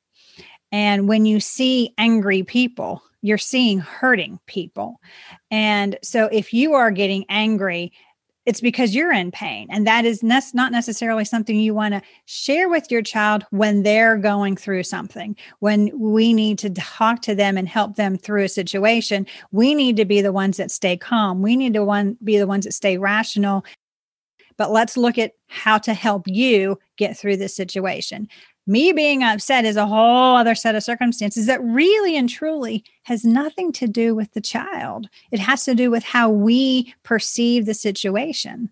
and 0.72 1.08
when 1.08 1.24
you 1.24 1.40
see 1.40 1.94
angry 1.98 2.42
people, 2.42 3.02
you're 3.22 3.38
seeing 3.38 3.78
hurting 3.78 4.38
people. 4.46 5.00
And 5.50 5.98
so 6.02 6.28
if 6.30 6.52
you 6.52 6.74
are 6.74 6.90
getting 6.90 7.24
angry, 7.28 7.92
it's 8.48 8.62
because 8.62 8.94
you're 8.94 9.12
in 9.12 9.30
pain. 9.30 9.68
And 9.70 9.86
that 9.86 10.06
is 10.06 10.22
ne- 10.22 10.40
not 10.54 10.72
necessarily 10.72 11.26
something 11.26 11.54
you 11.54 11.74
want 11.74 11.92
to 11.92 12.00
share 12.24 12.70
with 12.70 12.90
your 12.90 13.02
child 13.02 13.44
when 13.50 13.82
they're 13.82 14.16
going 14.16 14.56
through 14.56 14.84
something. 14.84 15.36
When 15.58 15.90
we 15.94 16.32
need 16.32 16.58
to 16.60 16.70
talk 16.70 17.20
to 17.22 17.34
them 17.34 17.58
and 17.58 17.68
help 17.68 17.96
them 17.96 18.16
through 18.16 18.44
a 18.44 18.48
situation, 18.48 19.26
we 19.52 19.74
need 19.74 19.98
to 19.98 20.06
be 20.06 20.22
the 20.22 20.32
ones 20.32 20.56
that 20.56 20.70
stay 20.70 20.96
calm. 20.96 21.42
We 21.42 21.56
need 21.56 21.74
to 21.74 21.84
one, 21.84 22.16
be 22.24 22.38
the 22.38 22.46
ones 22.46 22.64
that 22.64 22.72
stay 22.72 22.96
rational. 22.96 23.66
But 24.56 24.70
let's 24.70 24.96
look 24.96 25.18
at 25.18 25.32
how 25.48 25.76
to 25.80 25.92
help 25.92 26.22
you 26.26 26.78
get 26.96 27.18
through 27.18 27.36
this 27.36 27.54
situation 27.54 28.28
me 28.68 28.92
being 28.92 29.24
upset 29.24 29.64
is 29.64 29.76
a 29.76 29.86
whole 29.86 30.36
other 30.36 30.54
set 30.54 30.74
of 30.74 30.82
circumstances 30.82 31.46
that 31.46 31.62
really 31.64 32.16
and 32.16 32.28
truly 32.28 32.84
has 33.04 33.24
nothing 33.24 33.72
to 33.72 33.88
do 33.88 34.14
with 34.14 34.30
the 34.34 34.42
child. 34.42 35.08
It 35.32 35.40
has 35.40 35.64
to 35.64 35.74
do 35.74 35.90
with 35.90 36.04
how 36.04 36.28
we 36.28 36.94
perceive 37.02 37.64
the 37.64 37.72
situation. 37.72 38.70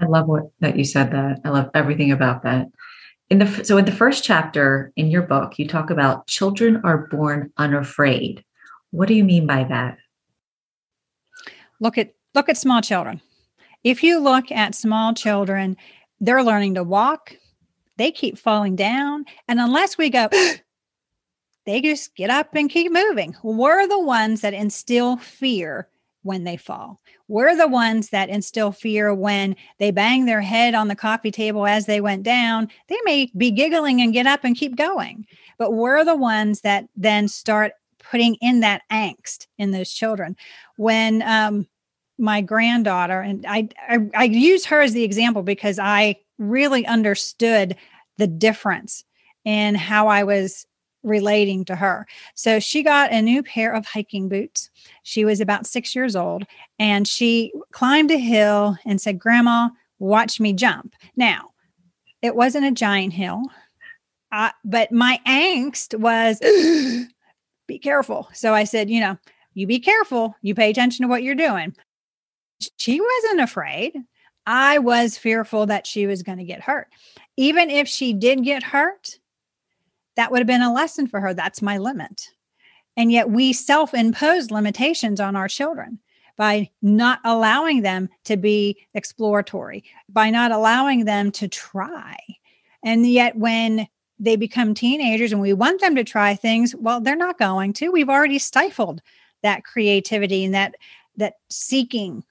I 0.00 0.06
love 0.06 0.26
what 0.26 0.50
that 0.60 0.78
you 0.78 0.84
said 0.84 1.12
that. 1.12 1.40
I 1.44 1.50
love 1.50 1.70
everything 1.74 2.12
about 2.12 2.42
that. 2.44 2.68
In 3.28 3.38
the 3.38 3.64
so 3.64 3.76
in 3.76 3.84
the 3.84 3.92
first 3.92 4.24
chapter 4.24 4.90
in 4.96 5.10
your 5.10 5.22
book, 5.22 5.58
you 5.58 5.68
talk 5.68 5.90
about 5.90 6.26
children 6.26 6.80
are 6.82 7.08
born 7.08 7.52
unafraid. 7.58 8.42
What 8.90 9.06
do 9.06 9.14
you 9.14 9.24
mean 9.24 9.46
by 9.46 9.64
that? 9.64 9.98
Look 11.78 11.98
at 11.98 12.14
look 12.34 12.48
at 12.48 12.56
small 12.56 12.80
children. 12.80 13.20
If 13.84 14.02
you 14.02 14.18
look 14.18 14.50
at 14.50 14.74
small 14.74 15.12
children, 15.12 15.76
they're 16.20 16.42
learning 16.42 16.74
to 16.76 16.84
walk, 16.84 17.36
they 17.98 18.10
keep 18.10 18.38
falling 18.38 18.76
down. 18.76 19.26
And 19.46 19.60
unless 19.60 19.98
we 19.98 20.08
go, 20.08 20.28
they 21.66 21.82
just 21.82 22.14
get 22.16 22.30
up 22.30 22.54
and 22.54 22.70
keep 22.70 22.90
moving. 22.90 23.36
We're 23.42 23.86
the 23.86 24.00
ones 24.00 24.40
that 24.40 24.54
instill 24.54 25.18
fear 25.18 25.88
when 26.22 26.44
they 26.44 26.56
fall. 26.56 27.00
We're 27.28 27.56
the 27.56 27.68
ones 27.68 28.08
that 28.10 28.30
instill 28.30 28.72
fear 28.72 29.12
when 29.12 29.54
they 29.78 29.90
bang 29.90 30.24
their 30.24 30.40
head 30.40 30.74
on 30.74 30.88
the 30.88 30.96
coffee 30.96 31.30
table 31.30 31.66
as 31.66 31.86
they 31.86 32.00
went 32.00 32.22
down. 32.22 32.68
They 32.88 32.98
may 33.04 33.30
be 33.36 33.50
giggling 33.50 34.00
and 34.00 34.12
get 34.12 34.26
up 34.26 34.44
and 34.44 34.56
keep 34.56 34.76
going, 34.76 35.26
but 35.58 35.72
we're 35.72 36.04
the 36.04 36.16
ones 36.16 36.62
that 36.62 36.86
then 36.96 37.28
start 37.28 37.72
putting 37.98 38.36
in 38.36 38.60
that 38.60 38.82
angst 38.90 39.46
in 39.58 39.72
those 39.72 39.92
children. 39.92 40.36
When 40.76 41.22
um, 41.22 41.66
my 42.18 42.40
granddaughter, 42.40 43.20
and 43.20 43.44
I, 43.46 43.68
I, 43.88 43.98
I 44.14 44.24
use 44.24 44.64
her 44.66 44.80
as 44.80 44.92
the 44.92 45.04
example 45.04 45.42
because 45.42 45.78
I 45.78 46.16
really 46.38 46.86
understood 46.86 47.76
the 48.16 48.26
difference 48.26 49.04
in 49.44 49.74
how 49.74 50.08
I 50.08 50.24
was 50.24 50.66
relating 51.02 51.64
to 51.66 51.76
her. 51.76 52.06
So 52.34 52.60
she 52.60 52.82
got 52.82 53.12
a 53.12 53.22
new 53.22 53.42
pair 53.42 53.72
of 53.72 53.86
hiking 53.86 54.28
boots. 54.28 54.70
She 55.02 55.24
was 55.24 55.40
about 55.40 55.66
six 55.66 55.94
years 55.94 56.16
old 56.16 56.44
and 56.78 57.06
she 57.06 57.52
climbed 57.72 58.10
a 58.10 58.18
hill 58.18 58.76
and 58.84 59.00
said, 59.00 59.18
Grandma, 59.18 59.70
watch 59.98 60.40
me 60.40 60.52
jump. 60.52 60.94
Now, 61.16 61.50
it 62.20 62.34
wasn't 62.34 62.66
a 62.66 62.72
giant 62.72 63.12
hill, 63.12 63.42
uh, 64.32 64.50
but 64.64 64.90
my 64.90 65.20
angst 65.26 65.98
was, 65.98 66.40
be 67.66 67.78
careful. 67.78 68.28
So 68.32 68.54
I 68.54 68.64
said, 68.64 68.90
you 68.90 69.00
know, 69.00 69.16
you 69.54 69.66
be 69.66 69.78
careful. 69.78 70.34
You 70.42 70.54
pay 70.54 70.70
attention 70.70 71.04
to 71.04 71.08
what 71.08 71.22
you're 71.22 71.34
doing. 71.34 71.74
She 72.76 73.00
wasn't 73.00 73.40
afraid. 73.40 73.96
I 74.48 74.78
was 74.78 75.18
fearful 75.18 75.66
that 75.66 75.86
she 75.86 76.06
was 76.06 76.22
going 76.22 76.38
to 76.38 76.44
get 76.44 76.62
hurt. 76.62 76.88
Even 77.36 77.68
if 77.68 77.86
she 77.86 78.14
did 78.14 78.42
get 78.42 78.62
hurt, 78.62 79.18
that 80.16 80.32
would 80.32 80.38
have 80.38 80.46
been 80.46 80.62
a 80.62 80.72
lesson 80.72 81.06
for 81.06 81.20
her. 81.20 81.34
That's 81.34 81.60
my 81.60 81.76
limit. 81.76 82.30
And 82.96 83.12
yet 83.12 83.28
we 83.28 83.52
self 83.52 83.92
impose 83.92 84.50
limitations 84.50 85.20
on 85.20 85.36
our 85.36 85.48
children 85.48 85.98
by 86.38 86.70
not 86.80 87.20
allowing 87.24 87.82
them 87.82 88.08
to 88.24 88.38
be 88.38 88.78
exploratory, 88.94 89.84
by 90.08 90.30
not 90.30 90.50
allowing 90.50 91.04
them 91.04 91.30
to 91.32 91.46
try. 91.46 92.16
And 92.82 93.06
yet 93.06 93.36
when 93.36 93.86
they 94.18 94.36
become 94.36 94.72
teenagers 94.72 95.30
and 95.30 95.42
we 95.42 95.52
want 95.52 95.82
them 95.82 95.94
to 95.94 96.04
try 96.04 96.34
things, 96.34 96.74
well, 96.74 97.02
they're 97.02 97.16
not 97.16 97.38
going 97.38 97.74
to. 97.74 97.90
We've 97.90 98.08
already 98.08 98.38
stifled 98.38 99.02
that 99.42 99.64
creativity 99.64 100.46
and 100.46 100.54
that 100.54 100.74
that 101.18 101.34
seeking 101.50 102.24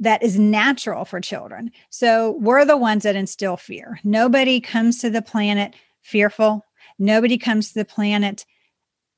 that 0.00 0.22
is 0.22 0.38
natural 0.38 1.04
for 1.04 1.20
children. 1.20 1.70
So 1.90 2.32
we're 2.40 2.64
the 2.64 2.76
ones 2.76 3.02
that 3.02 3.16
instill 3.16 3.56
fear. 3.56 3.98
Nobody 4.04 4.60
comes 4.60 4.98
to 4.98 5.10
the 5.10 5.22
planet 5.22 5.74
fearful. 6.02 6.64
Nobody 6.98 7.38
comes 7.38 7.68
to 7.68 7.74
the 7.74 7.84
planet 7.84 8.46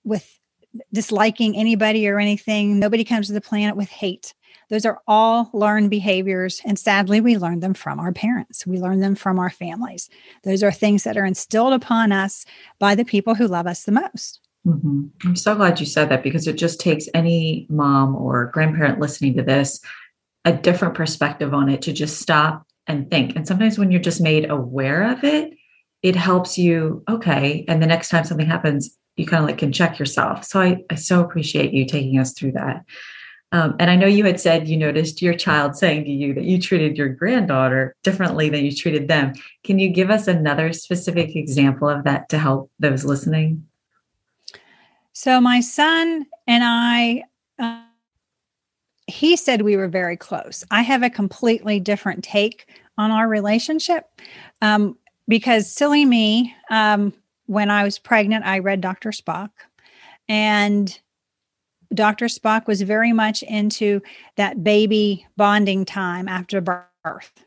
with 0.04 0.38
disliking 0.92 1.56
anybody 1.56 2.08
or 2.08 2.18
anything. 2.18 2.78
Nobody 2.78 3.04
comes 3.04 3.26
to 3.26 3.32
the 3.32 3.40
planet 3.40 3.76
with 3.76 3.88
hate. 3.88 4.34
Those 4.68 4.86
are 4.86 5.00
all 5.08 5.50
learned 5.52 5.90
behaviors. 5.90 6.62
And 6.64 6.78
sadly, 6.78 7.20
we 7.20 7.36
learn 7.36 7.60
them 7.60 7.74
from 7.74 7.98
our 7.98 8.12
parents. 8.12 8.66
We 8.66 8.78
learn 8.78 9.00
them 9.00 9.16
from 9.16 9.38
our 9.38 9.50
families. 9.50 10.08
Those 10.44 10.62
are 10.62 10.70
things 10.70 11.02
that 11.04 11.16
are 11.16 11.24
instilled 11.24 11.72
upon 11.72 12.12
us 12.12 12.46
by 12.78 12.94
the 12.94 13.04
people 13.04 13.34
who 13.34 13.48
love 13.48 13.66
us 13.66 13.84
the 13.84 13.92
most. 13.92 14.40
Mm-hmm. 14.66 15.06
I'm 15.24 15.36
so 15.36 15.54
glad 15.54 15.80
you 15.80 15.86
said 15.86 16.08
that 16.10 16.22
because 16.22 16.46
it 16.46 16.52
just 16.56 16.80
takes 16.80 17.08
any 17.14 17.66
mom 17.68 18.14
or 18.14 18.46
grandparent 18.46 19.00
listening 19.00 19.34
to 19.36 19.42
this 19.42 19.80
a 20.44 20.52
different 20.52 20.94
perspective 20.94 21.52
on 21.52 21.68
it 21.68 21.82
to 21.82 21.92
just 21.92 22.20
stop 22.20 22.66
and 22.86 23.10
think. 23.10 23.36
And 23.36 23.46
sometimes 23.46 23.78
when 23.78 23.90
you're 23.90 24.00
just 24.00 24.20
made 24.20 24.50
aware 24.50 25.12
of 25.12 25.22
it, 25.24 25.54
it 26.02 26.16
helps 26.16 26.56
you, 26.56 27.04
okay. 27.08 27.64
And 27.68 27.82
the 27.82 27.86
next 27.86 28.08
time 28.08 28.24
something 28.24 28.46
happens, 28.46 28.96
you 29.16 29.26
kind 29.26 29.42
of 29.42 29.48
like 29.48 29.58
can 29.58 29.72
check 29.72 29.98
yourself. 29.98 30.44
So 30.44 30.60
I, 30.60 30.82
I 30.88 30.94
so 30.94 31.20
appreciate 31.20 31.72
you 31.72 31.84
taking 31.84 32.18
us 32.18 32.32
through 32.32 32.52
that. 32.52 32.84
Um, 33.52 33.74
and 33.80 33.90
I 33.90 33.96
know 33.96 34.06
you 34.06 34.24
had 34.24 34.40
said 34.40 34.68
you 34.68 34.76
noticed 34.76 35.20
your 35.20 35.34
child 35.34 35.76
saying 35.76 36.04
to 36.04 36.10
you 36.10 36.34
that 36.34 36.44
you 36.44 36.60
treated 36.60 36.96
your 36.96 37.08
granddaughter 37.08 37.96
differently 38.04 38.48
than 38.48 38.64
you 38.64 38.74
treated 38.74 39.08
them. 39.08 39.34
Can 39.64 39.78
you 39.80 39.90
give 39.90 40.08
us 40.08 40.28
another 40.28 40.72
specific 40.72 41.34
example 41.34 41.88
of 41.88 42.04
that 42.04 42.28
to 42.28 42.38
help 42.38 42.70
those 42.78 43.04
listening? 43.04 43.66
So, 45.12 45.40
my 45.40 45.60
son 45.60 46.26
and 46.46 46.62
I, 46.64 47.24
uh, 47.58 47.82
he 49.10 49.36
said 49.36 49.62
we 49.62 49.76
were 49.76 49.88
very 49.88 50.16
close. 50.16 50.64
I 50.70 50.82
have 50.82 51.02
a 51.02 51.10
completely 51.10 51.80
different 51.80 52.24
take 52.24 52.66
on 52.96 53.10
our 53.10 53.28
relationship 53.28 54.06
um, 54.62 54.96
because 55.28 55.70
silly 55.70 56.04
me, 56.04 56.54
um, 56.70 57.12
when 57.46 57.70
I 57.70 57.84
was 57.84 57.98
pregnant, 57.98 58.44
I 58.46 58.60
read 58.60 58.80
Dr. 58.80 59.10
Spock, 59.10 59.50
and 60.28 60.98
Dr. 61.92 62.26
Spock 62.26 62.66
was 62.66 62.82
very 62.82 63.12
much 63.12 63.42
into 63.42 64.00
that 64.36 64.62
baby 64.62 65.26
bonding 65.36 65.84
time 65.84 66.28
after 66.28 66.60
birth. 66.60 67.44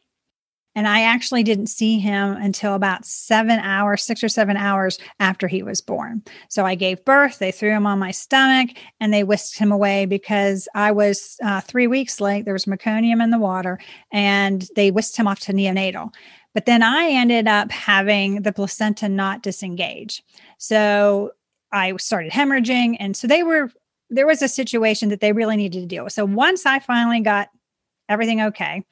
And 0.76 0.88
I 0.88 1.02
actually 1.02 1.44
didn't 1.44 1.68
see 1.68 2.00
him 2.00 2.32
until 2.34 2.74
about 2.74 3.06
seven 3.06 3.60
hours, 3.60 4.04
six 4.04 4.24
or 4.24 4.30
seven 4.30 4.58
hours 4.58 4.98
after 5.20 5.48
he 5.48 5.62
was 5.62 5.82
born. 5.82 6.24
So 6.50 6.66
I 6.66 6.76
gave 6.76 7.06
birth, 7.06 7.40
they 7.40 7.52
threw 7.52 7.72
him 7.72 7.86
on 7.86 8.00
my 8.00 8.12
stomach, 8.12 8.76
and 9.00 9.14
they 9.14 9.24
whisked 9.24 9.58
him 9.58 9.72
away 9.72 10.06
because 10.06 10.68
I 10.74 10.92
was 10.92 11.38
uh, 11.44 11.62
three 11.62 11.88
weeks 11.88 12.20
late. 12.20 12.46
There 12.46 12.54
was 12.54 12.66
meconium 12.66 13.24
in 13.24 13.30
the 13.30 13.40
water, 13.40 13.80
and 14.12 14.68
they 14.76 14.90
whisked 14.90 15.18
him 15.18 15.28
off 15.28 15.40
to 15.42 15.54
neonatal. 15.54 16.12
But 16.54 16.66
then 16.66 16.84
I 16.84 17.10
ended 17.10 17.48
up 17.48 17.72
having 17.72 18.44
the 18.44 18.54
placenta 18.54 19.10
not 19.10 19.42
disengage. 19.42 20.24
So 20.58 21.32
I 21.72 21.96
started 21.98 22.32
hemorrhaging. 22.32 22.98
And 23.00 23.18
so 23.18 23.28
they 23.28 23.44
were, 23.44 23.72
there 24.10 24.28
was 24.28 24.42
a 24.42 24.48
situation 24.48 25.10
that 25.10 25.20
they 25.20 25.34
really 25.34 25.58
needed 25.58 25.82
to 25.82 25.88
deal 25.88 26.04
with. 26.04 26.14
So 26.14 26.26
once 26.26 26.66
I 26.66 26.80
finally 26.80 27.22
got 27.22 27.50
everything 28.08 28.42
okay, 28.42 28.86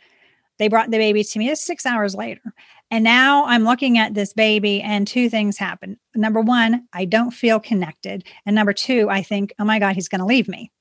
they 0.62 0.68
brought 0.68 0.92
the 0.92 1.00
baby 1.00 1.24
to 1.24 1.40
me. 1.40 1.50
It's 1.50 1.66
six 1.66 1.88
hours 1.88 2.14
later. 2.14 2.54
And 2.92 3.04
now 3.04 3.46
I'm 3.46 3.64
looking 3.64 3.98
at 3.98 4.14
this 4.14 4.32
baby, 4.32 4.80
and 4.80 5.08
two 5.08 5.28
things 5.28 5.58
happen. 5.58 5.98
Number 6.14 6.40
one, 6.40 6.88
I 6.94 7.06
don't 7.06 7.32
feel 7.32 7.60
connected. 7.60 8.24
And 8.46 8.56
number 8.56 8.72
two, 8.72 9.10
I 9.10 9.24
think, 9.24 9.54
oh 9.58 9.66
my 9.66 9.80
God, 9.80 9.96
he's 9.96 10.08
going 10.08 10.20
to 10.20 10.26
leave 10.26 10.48
me. 10.48 10.72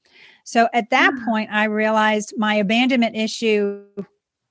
So 0.44 0.68
at 0.74 0.90
that 0.90 1.14
mm. 1.14 1.24
point, 1.24 1.50
I 1.50 1.64
realized 1.64 2.34
my 2.36 2.56
abandonment 2.56 3.16
issue 3.16 3.82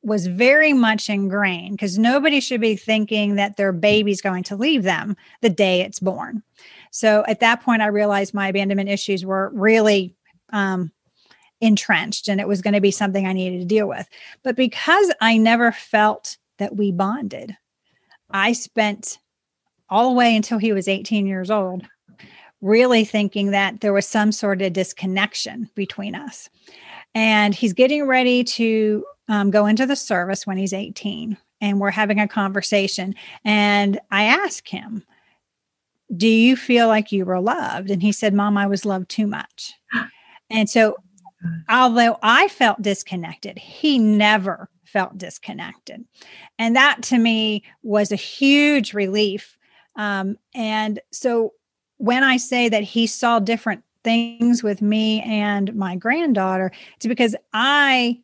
was 0.02 0.26
very 0.26 0.74
much 0.74 1.10
ingrained 1.10 1.74
because 1.74 2.00
nobody 2.00 2.40
should 2.40 2.62
be 2.62 2.76
thinking 2.76 3.36
that 3.36 3.56
their 3.56 3.72
baby's 3.72 4.22
going 4.22 4.42
to 4.46 4.56
leave 4.56 4.82
them 4.82 5.16
the 5.42 5.50
day 5.52 5.82
it's 5.82 6.00
born. 6.00 6.42
So 6.90 7.24
at 7.28 7.40
that 7.42 7.62
point, 7.62 7.84
I 7.84 7.88
realized 7.88 8.34
my 8.34 8.48
abandonment 8.48 8.90
issues 8.90 9.24
were 9.24 9.52
really 9.54 10.16
um, 10.52 10.92
entrenched 11.62 12.28
and 12.28 12.40
it 12.40 12.48
was 12.48 12.62
going 12.62 12.74
to 12.74 12.82
be 12.82 12.92
something 12.92 13.28
I 13.28 13.34
needed 13.34 13.60
to 13.60 13.66
deal 13.66 13.88
with. 13.88 14.08
But 14.44 14.56
because 14.56 15.12
I 15.22 15.38
never 15.38 15.72
felt 15.72 16.38
that 16.58 16.76
we 16.76 16.92
bonded, 16.92 17.56
I 18.30 18.54
spent 18.54 19.20
all 19.90 20.10
the 20.10 20.16
way 20.16 20.36
until 20.36 20.58
he 20.58 20.72
was 20.72 20.88
18 20.88 21.26
years 21.26 21.50
old 21.50 21.86
really 22.62 23.06
thinking 23.06 23.52
that 23.52 23.82
there 23.82 23.94
was 23.94 24.08
some 24.08 24.32
sort 24.32 24.62
of 24.62 24.74
disconnection 24.74 25.70
between 25.76 26.16
us. 26.16 26.50
And 27.16 27.56
he's 27.56 27.74
getting 27.74 28.06
ready 28.06 28.44
to 28.44 29.06
um, 29.28 29.52
go 29.52 29.66
into 29.66 29.86
the 29.86 29.96
service 29.96 30.46
when 30.46 30.58
he's 30.58 30.74
18. 30.74 31.38
And 31.62 31.80
we're 31.80 31.92
having 31.92 32.20
a 32.20 32.28
conversation. 32.28 33.16
And 33.44 34.00
I 34.12 34.24
ask 34.24 34.68
him, 34.68 35.04
Do 36.16 36.28
you 36.28 36.56
feel 36.56 36.88
like 36.88 37.12
you 37.12 37.26
were 37.26 37.40
loved? 37.40 37.90
And 37.90 38.02
he 38.02 38.12
said, 38.12 38.34
Mom, 38.34 38.58
I 38.58 38.68
was 38.68 38.86
loved 38.86 39.10
too 39.10 39.28
much. 39.28 39.74
And 40.50 40.70
so 40.70 40.96
although 41.70 42.18
I 42.22 42.48
felt 42.48 42.82
disconnected, 42.82 43.58
he 43.58 44.00
never 44.00 44.70
felt 44.84 45.18
disconnected. 45.18 46.06
And 46.58 46.76
that 46.76 47.04
to 47.04 47.18
me 47.18 47.64
was 47.84 48.12
a 48.12 48.18
huge 48.18 48.94
relief. 48.94 49.58
Um, 49.96 50.38
and 50.54 51.00
so 51.12 51.54
when 51.98 52.24
I 52.24 52.38
say 52.38 52.70
that 52.70 52.84
he 52.84 53.08
saw 53.08 53.40
different 53.40 53.84
things 54.04 54.64
with 54.64 54.82
me 54.82 55.22
and 55.22 55.74
my 55.76 55.96
granddaughter, 55.96 56.72
it's 56.96 57.06
because 57.06 57.36
I 57.54 58.20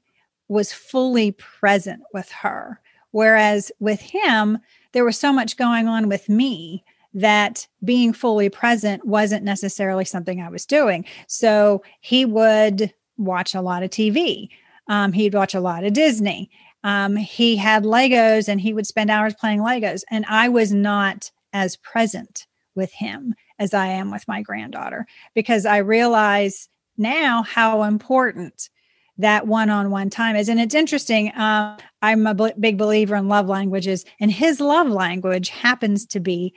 was 0.47 0.71
fully 0.71 1.32
present 1.32 2.01
with 2.13 2.32
her. 2.32 2.80
Whereas 3.12 3.71
with 3.80 4.01
him, 4.01 4.60
there 4.91 5.06
was 5.06 5.17
so 5.17 5.32
much 5.32 5.58
going 5.58 5.88
on 5.88 6.10
with 6.10 6.28
me 6.30 6.84
that 7.13 7.65
being 7.84 8.12
fully 8.12 8.49
present 8.49 9.06
wasn't 9.06 9.43
necessarily 9.43 10.04
something 10.04 10.41
I 10.41 10.49
was 10.49 10.65
doing. 10.65 11.06
So 11.28 11.82
he 12.01 12.25
would 12.25 12.93
watch 13.17 13.56
a 13.56 13.62
lot 13.62 13.84
of 13.84 13.89
TV. 13.89 14.49
Um, 14.88 15.13
he'd 15.13 15.34
watch 15.34 15.54
a 15.54 15.60
lot 15.60 15.84
of 15.84 15.93
Disney. 15.93 16.49
Um, 16.84 17.15
he 17.15 17.56
had 17.56 17.84
Legos 17.84 18.47
and 18.47 18.62
he 18.62 18.73
would 18.73 18.86
spend 18.86 19.10
hours 19.10 19.34
playing 19.34 19.60
Legos. 19.60 20.04
And 20.12 20.25
I 20.30 20.49
was 20.49 20.71
not 20.71 21.32
as 21.54 21.78
present 21.78 22.45
with 22.75 22.91
him 22.91 23.34
as 23.58 23.73
I 23.73 23.88
am 23.88 24.12
with 24.12 24.28
my 24.28 24.41
granddaughter 24.41 25.08
because 25.34 25.65
I 25.65 25.78
realize 25.78 26.69
now 26.97 27.43
how 27.43 27.84
important 27.84 28.69
that 29.17 29.47
one-on-one 29.47 30.10
time 30.10 30.36
is 30.36 30.49
and 30.49 30.60
it's 30.60 30.75
interesting 30.75 31.30
uh, 31.32 31.78
i'm 32.01 32.28
a 32.28 32.54
big 32.60 32.78
believer 32.78 33.15
in 33.15 33.28
love 33.28 33.47
languages 33.47 34.04
and 34.19 34.32
his 34.32 34.60
love 34.60 34.88
language 34.88 35.49
happens 35.49 36.06
to 36.06 36.19
be 36.19 36.54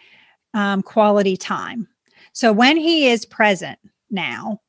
um, 0.54 0.82
quality 0.82 1.36
time 1.36 1.86
so 2.32 2.52
when 2.52 2.76
he 2.76 3.08
is 3.08 3.24
present 3.24 3.78
now 4.10 4.60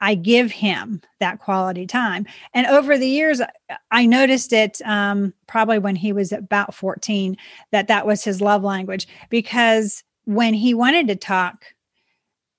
i 0.00 0.14
give 0.14 0.50
him 0.50 1.00
that 1.20 1.38
quality 1.38 1.86
time. 1.86 2.26
And 2.52 2.66
over 2.66 2.98
the 2.98 3.08
years 3.08 3.40
i 3.90 4.06
noticed 4.06 4.52
it 4.52 4.80
um, 4.84 5.32
probably 5.46 5.78
when 5.78 5.96
he 5.96 6.12
was 6.12 6.32
about 6.32 6.74
14 6.74 7.36
that 7.72 7.88
that 7.88 8.06
was 8.06 8.24
his 8.24 8.40
love 8.40 8.62
language. 8.62 9.06
Because 9.30 10.02
when 10.24 10.54
he 10.54 10.74
wanted 10.74 11.08
to 11.08 11.16
talk 11.16 11.64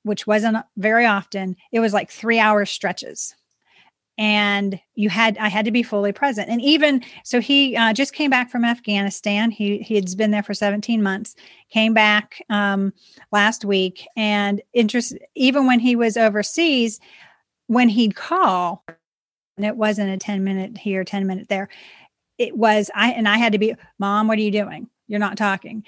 which 0.04 0.28
wasn't 0.28 0.58
very 0.78 1.06
often 1.06 1.56
it 1.72 1.80
was 1.80 1.94
like 1.94 2.12
three 2.12 2.40
hour 2.40 2.66
stretches 2.66 3.36
and 4.18 4.80
you 4.96 5.10
had 5.10 5.38
i 5.38 5.48
had 5.48 5.66
to 5.66 5.72
be 5.72 5.84
fully 5.84 6.12
present. 6.12 6.50
And 6.50 6.62
even 6.62 7.04
so 7.24 7.40
he 7.42 7.76
uh, 7.76 7.94
just 7.94 8.14
came 8.14 8.30
back 8.30 8.50
from 8.50 8.64
afghanistan. 8.64 9.52
He 9.52 9.80
he 9.80 9.96
had 9.96 10.06
been 10.18 10.32
there 10.32 10.44
for 10.44 10.54
17 10.54 11.02
months 11.02 11.36
came 11.70 11.94
back 11.94 12.42
um, 12.50 12.94
last 13.32 13.66
week. 13.66 14.08
And 14.16 14.62
interest 14.74 15.18
even 15.36 15.68
when 15.68 15.80
he 15.80 15.96
was 15.96 16.18
overseas 16.18 17.00
when 17.68 17.90
he'd 17.90 18.16
call 18.16 18.84
and 19.58 19.66
it 19.66 19.76
wasn't 19.76 20.12
a 20.12 20.18
10 20.18 20.44
minute 20.44 20.78
here 20.78 21.04
10 21.04 21.26
minute 21.26 21.50
there 21.50 21.68
it 22.38 22.56
was 22.56 22.92
i 22.94 23.12
and 23.12 23.28
i 23.28 23.38
had 23.38 23.54
to 23.54 23.58
be 23.58 23.74
mom 23.98 24.28
what 24.28 24.38
are 24.38 24.42
you 24.42 24.52
doing? 24.52 24.88
You're 25.08 25.20
not 25.20 25.38
talking 25.38 25.84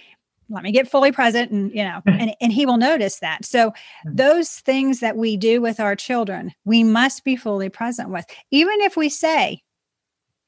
let 0.50 0.64
me 0.64 0.72
get 0.72 0.90
fully 0.90 1.12
present 1.12 1.52
and 1.52 1.72
you 1.74 1.84
know 1.84 2.02
and, 2.06 2.36
and 2.40 2.52
he 2.52 2.66
will 2.66 2.78
notice 2.78 3.20
that. 3.20 3.46
So 3.46 3.74
hmm. 4.04 4.16
those 4.16 4.50
things 4.50 5.00
that 5.00 5.18
we 5.18 5.38
do 5.38 5.62
with 5.62 5.80
our 5.80 5.96
children 5.96 6.54
we 6.66 6.84
must 6.84 7.24
be 7.24 7.36
fully 7.36 7.70
present 7.70 8.10
with. 8.10 8.26
Even 8.52 8.82
if 8.82 8.98
we 8.98 9.10
say 9.10 9.62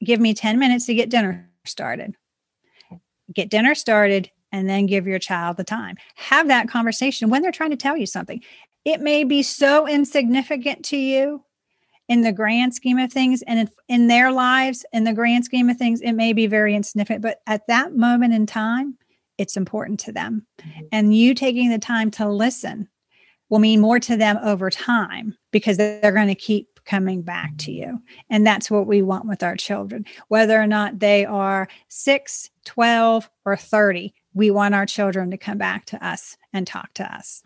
give 0.04 0.20
me 0.20 0.34
10 0.34 0.58
minutes 0.58 0.86
to 0.86 0.94
get 0.94 1.10
dinner 1.10 1.48
started. 1.64 2.16
Get 3.32 3.50
dinner 3.50 3.74
started 3.74 4.30
and 4.52 4.68
then 4.68 4.86
give 4.86 5.06
your 5.06 5.18
child 5.18 5.56
the 5.56 5.64
time. 5.64 5.96
Have 6.16 6.48
that 6.48 6.68
conversation 6.68 7.30
when 7.30 7.42
they're 7.42 7.52
trying 7.52 7.70
to 7.70 7.76
tell 7.76 7.96
you 7.96 8.06
something. 8.06 8.42
It 8.84 9.00
may 9.00 9.24
be 9.24 9.42
so 9.42 9.86
insignificant 9.86 10.84
to 10.86 10.96
you 10.96 11.44
in 12.08 12.22
the 12.22 12.32
grand 12.32 12.74
scheme 12.74 12.98
of 12.98 13.12
things 13.12 13.42
and 13.42 13.60
in, 13.60 13.70
in 13.88 14.06
their 14.08 14.32
lives 14.32 14.84
in 14.92 15.04
the 15.04 15.12
grand 15.12 15.44
scheme 15.44 15.70
of 15.70 15.76
things 15.76 16.00
it 16.00 16.12
may 16.12 16.32
be 16.32 16.48
very 16.48 16.74
insignificant 16.74 17.22
but 17.22 17.40
at 17.46 17.64
that 17.68 17.94
moment 17.94 18.34
in 18.34 18.46
time 18.46 18.98
it's 19.40 19.56
important 19.56 19.98
to 20.00 20.12
them. 20.12 20.46
Mm-hmm. 20.60 20.80
And 20.92 21.16
you 21.16 21.32
taking 21.34 21.70
the 21.70 21.78
time 21.78 22.10
to 22.12 22.28
listen 22.28 22.88
will 23.48 23.58
mean 23.58 23.80
more 23.80 23.98
to 23.98 24.16
them 24.16 24.38
over 24.42 24.68
time 24.68 25.34
because 25.50 25.78
they're 25.78 26.12
going 26.12 26.28
to 26.28 26.34
keep 26.34 26.68
coming 26.84 27.22
back 27.22 27.56
to 27.58 27.72
you. 27.72 27.98
And 28.28 28.46
that's 28.46 28.70
what 28.70 28.86
we 28.86 29.00
want 29.00 29.26
with 29.26 29.42
our 29.42 29.56
children. 29.56 30.04
Whether 30.28 30.60
or 30.60 30.66
not 30.66 30.98
they 30.98 31.24
are 31.24 31.68
6, 31.88 32.50
12, 32.66 33.30
or 33.46 33.56
30, 33.56 34.12
we 34.34 34.50
want 34.50 34.74
our 34.74 34.86
children 34.86 35.30
to 35.30 35.38
come 35.38 35.58
back 35.58 35.86
to 35.86 36.06
us 36.06 36.36
and 36.52 36.66
talk 36.66 36.92
to 36.94 37.14
us. 37.14 37.42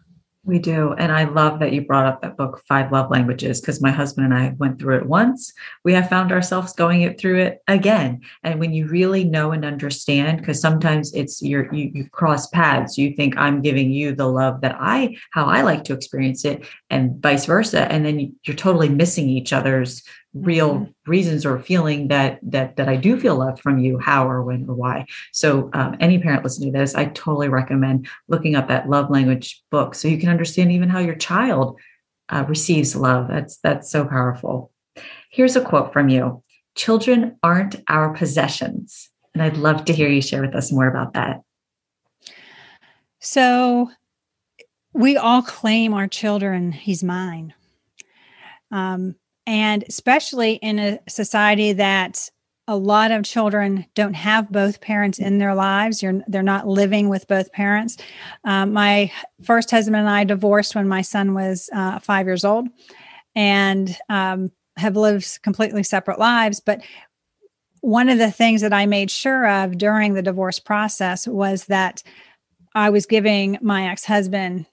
We 0.46 0.58
do. 0.58 0.92
And 0.92 1.10
I 1.10 1.24
love 1.24 1.58
that 1.60 1.72
you 1.72 1.86
brought 1.86 2.04
up 2.04 2.20
that 2.20 2.36
book, 2.36 2.62
Five 2.68 2.92
Love 2.92 3.10
Languages, 3.10 3.60
because 3.60 3.80
my 3.80 3.90
husband 3.90 4.26
and 4.26 4.34
I 4.34 4.54
went 4.58 4.78
through 4.78 4.98
it 4.98 5.06
once. 5.06 5.54
We 5.84 5.94
have 5.94 6.10
found 6.10 6.32
ourselves 6.32 6.74
going 6.74 7.00
it 7.00 7.18
through 7.18 7.40
it 7.40 7.62
again. 7.66 8.20
And 8.42 8.60
when 8.60 8.74
you 8.74 8.86
really 8.86 9.24
know 9.24 9.52
and 9.52 9.64
understand, 9.64 10.38
because 10.38 10.60
sometimes 10.60 11.14
it's 11.14 11.40
your 11.40 11.72
you, 11.74 11.90
you 11.94 12.10
cross 12.10 12.46
paths, 12.48 12.98
you 12.98 13.14
think 13.14 13.38
I'm 13.38 13.62
giving 13.62 13.90
you 13.90 14.14
the 14.14 14.28
love 14.28 14.60
that 14.60 14.76
I 14.78 15.16
how 15.30 15.46
I 15.46 15.62
like 15.62 15.84
to 15.84 15.94
experience 15.94 16.44
it, 16.44 16.66
and 16.90 17.22
vice 17.22 17.46
versa. 17.46 17.90
And 17.90 18.04
then 18.04 18.36
you're 18.44 18.56
totally 18.56 18.90
missing 18.90 19.30
each 19.30 19.54
other's 19.54 20.02
real 20.34 20.74
mm-hmm. 20.74 21.10
reasons 21.10 21.46
or 21.46 21.60
feeling 21.60 22.08
that 22.08 22.40
that 22.42 22.76
that 22.76 22.88
I 22.88 22.96
do 22.96 23.18
feel 23.18 23.36
love 23.36 23.60
from 23.60 23.78
you, 23.78 23.98
how 23.98 24.28
or 24.28 24.42
when 24.42 24.66
or 24.68 24.74
why. 24.74 25.06
So 25.32 25.70
um, 25.72 25.96
any 26.00 26.18
parent 26.18 26.44
listening 26.44 26.72
to 26.72 26.78
this, 26.78 26.94
I 26.94 27.06
totally 27.06 27.48
recommend 27.48 28.08
looking 28.28 28.56
up 28.56 28.68
that 28.68 28.88
love 28.88 29.10
language 29.10 29.62
book 29.70 29.94
so 29.94 30.08
you 30.08 30.18
can 30.18 30.28
understand 30.28 30.72
even 30.72 30.88
how 30.88 30.98
your 30.98 31.14
child 31.14 31.78
uh, 32.28 32.44
receives 32.48 32.96
love. 32.96 33.28
That's 33.28 33.58
that's 33.58 33.90
so 33.90 34.04
powerful. 34.04 34.72
Here's 35.30 35.56
a 35.56 35.64
quote 35.64 35.92
from 35.92 36.08
you: 36.08 36.42
"Children 36.74 37.38
aren't 37.42 37.76
our 37.88 38.12
possessions," 38.12 39.10
and 39.34 39.42
I'd 39.42 39.56
love 39.56 39.84
to 39.84 39.92
hear 39.92 40.08
you 40.08 40.20
share 40.20 40.42
with 40.42 40.54
us 40.54 40.72
more 40.72 40.88
about 40.88 41.14
that. 41.14 41.42
So 43.20 43.90
we 44.92 45.16
all 45.16 45.42
claim 45.42 45.94
our 45.94 46.06
children. 46.06 46.72
He's 46.72 47.02
mine. 47.02 47.54
Um, 48.70 49.16
and 49.46 49.84
especially 49.88 50.54
in 50.54 50.78
a 50.78 50.98
society 51.08 51.72
that 51.74 52.28
a 52.66 52.76
lot 52.76 53.10
of 53.10 53.24
children 53.24 53.84
don't 53.94 54.14
have 54.14 54.50
both 54.50 54.80
parents 54.80 55.18
in 55.18 55.38
their 55.38 55.54
lives. 55.54 56.02
You're, 56.02 56.22
they're 56.26 56.42
not 56.42 56.66
living 56.66 57.10
with 57.10 57.28
both 57.28 57.52
parents. 57.52 57.98
Um, 58.44 58.72
my 58.72 59.12
first 59.42 59.70
husband 59.70 59.96
and 59.96 60.08
I 60.08 60.24
divorced 60.24 60.74
when 60.74 60.88
my 60.88 61.02
son 61.02 61.34
was 61.34 61.68
uh, 61.74 61.98
five 61.98 62.26
years 62.26 62.44
old 62.44 62.68
and 63.34 63.94
um, 64.08 64.50
have 64.78 64.96
lived 64.96 65.42
completely 65.42 65.82
separate 65.82 66.18
lives. 66.18 66.60
But 66.60 66.82
one 67.80 68.08
of 68.08 68.16
the 68.16 68.30
things 68.30 68.62
that 68.62 68.72
I 68.72 68.86
made 68.86 69.10
sure 69.10 69.46
of 69.46 69.76
during 69.76 70.14
the 70.14 70.22
divorce 70.22 70.58
process 70.58 71.28
was 71.28 71.66
that 71.66 72.02
I 72.74 72.88
was 72.88 73.04
giving 73.04 73.58
my 73.60 73.88
ex 73.88 74.06
husband 74.06 74.66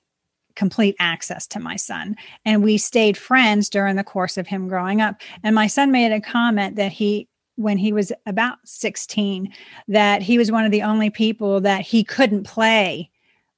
complete 0.55 0.95
access 0.99 1.47
to 1.47 1.59
my 1.59 1.75
son. 1.75 2.15
And 2.45 2.63
we 2.63 2.77
stayed 2.77 3.17
friends 3.17 3.69
during 3.69 3.95
the 3.95 4.03
course 4.03 4.37
of 4.37 4.47
him 4.47 4.67
growing 4.67 5.01
up. 5.01 5.21
And 5.43 5.55
my 5.55 5.67
son 5.67 5.91
made 5.91 6.11
a 6.11 6.21
comment 6.21 6.75
that 6.75 6.91
he, 6.91 7.27
when 7.55 7.77
he 7.77 7.93
was 7.93 8.11
about 8.25 8.57
16, 8.65 9.53
that 9.87 10.21
he 10.21 10.37
was 10.37 10.51
one 10.51 10.65
of 10.65 10.71
the 10.71 10.83
only 10.83 11.09
people 11.09 11.61
that 11.61 11.81
he 11.81 12.03
couldn't 12.03 12.43
play 12.43 13.09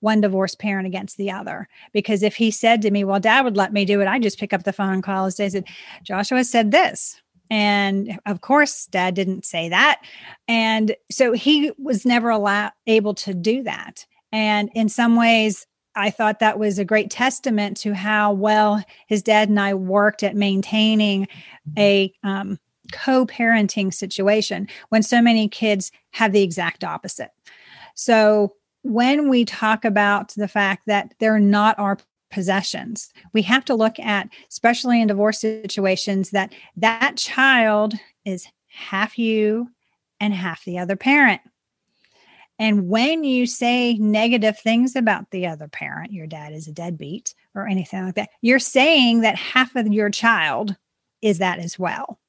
one 0.03 0.19
divorced 0.19 0.59
parent 0.59 0.85
against 0.85 1.15
the 1.15 1.31
other. 1.31 1.67
Because 1.93 2.23
if 2.23 2.35
he 2.35 2.51
said 2.51 2.81
to 2.81 2.91
me, 2.91 3.05
Well, 3.05 3.21
dad 3.21 3.45
would 3.45 3.55
let 3.55 3.71
me 3.71 3.85
do 3.85 4.01
it, 4.01 4.07
I 4.07 4.19
just 4.19 4.37
pick 4.37 4.51
up 4.51 4.63
the 4.63 4.73
phone 4.73 4.95
and 4.95 5.03
call 5.03 5.25
his 5.25 5.35
day 5.35 5.47
said, 5.47 5.65
Joshua 6.03 6.43
said 6.43 6.71
this. 6.71 7.21
And 7.49 8.19
of 8.25 8.41
course, 8.41 8.87
dad 8.87 9.15
didn't 9.15 9.45
say 9.45 9.69
that. 9.69 10.01
And 10.47 10.95
so 11.09 11.31
he 11.31 11.71
was 11.77 12.05
never 12.05 12.29
allowed 12.29 12.71
able 12.85 13.13
to 13.15 13.33
do 13.33 13.63
that. 13.63 14.05
And 14.31 14.69
in 14.73 14.89
some 14.89 15.15
ways, 15.15 15.65
I 15.95 16.09
thought 16.09 16.39
that 16.39 16.59
was 16.59 16.79
a 16.79 16.85
great 16.85 17.09
testament 17.09 17.77
to 17.77 17.93
how 17.93 18.33
well 18.33 18.83
his 19.07 19.21
dad 19.21 19.49
and 19.49 19.59
I 19.59 19.73
worked 19.73 20.23
at 20.23 20.35
maintaining 20.35 21.27
a 21.77 22.13
um, 22.23 22.59
co 22.91 23.25
parenting 23.25 23.93
situation 23.93 24.67
when 24.89 25.03
so 25.03 25.21
many 25.21 25.47
kids 25.47 25.91
have 26.11 26.31
the 26.31 26.43
exact 26.43 26.83
opposite. 26.83 27.31
So, 27.95 28.53
when 28.85 29.29
we 29.29 29.45
talk 29.45 29.85
about 29.85 30.33
the 30.35 30.47
fact 30.47 30.83
that 30.87 31.13
they're 31.19 31.39
not 31.39 31.79
our 31.79 31.97
possessions, 32.31 33.13
we 33.31 33.41
have 33.43 33.63
to 33.65 33.75
look 33.75 33.97
at, 33.99 34.27
especially 34.49 35.01
in 35.01 35.07
divorce 35.07 35.39
situations, 35.39 36.31
that 36.31 36.53
that 36.75 37.15
child 37.15 37.93
is 38.25 38.47
half 38.67 39.17
you 39.17 39.69
and 40.19 40.33
half 40.33 40.65
the 40.65 40.79
other 40.79 40.95
parent. 40.97 41.41
And 42.63 42.87
when 42.87 43.25
you 43.25 43.45
say 43.45 43.95
negative 43.95 44.57
things 44.57 44.95
about 44.95 45.31
the 45.31 45.47
other 45.47 45.67
parent, 45.67 46.13
your 46.13 46.27
dad 46.27 46.53
is 46.53 46.65
a 46.65 46.71
deadbeat 46.71 47.35
or 47.55 47.67
anything 47.67 48.05
like 48.05 48.15
that, 48.15 48.29
you're 48.39 48.57
saying 48.57 49.19
that 49.19 49.35
half 49.35 49.75
of 49.75 49.87
your 49.87 50.09
child 50.09 50.73
is 51.21 51.39
that 51.39 51.59
as 51.59 51.77
well. 51.77 52.21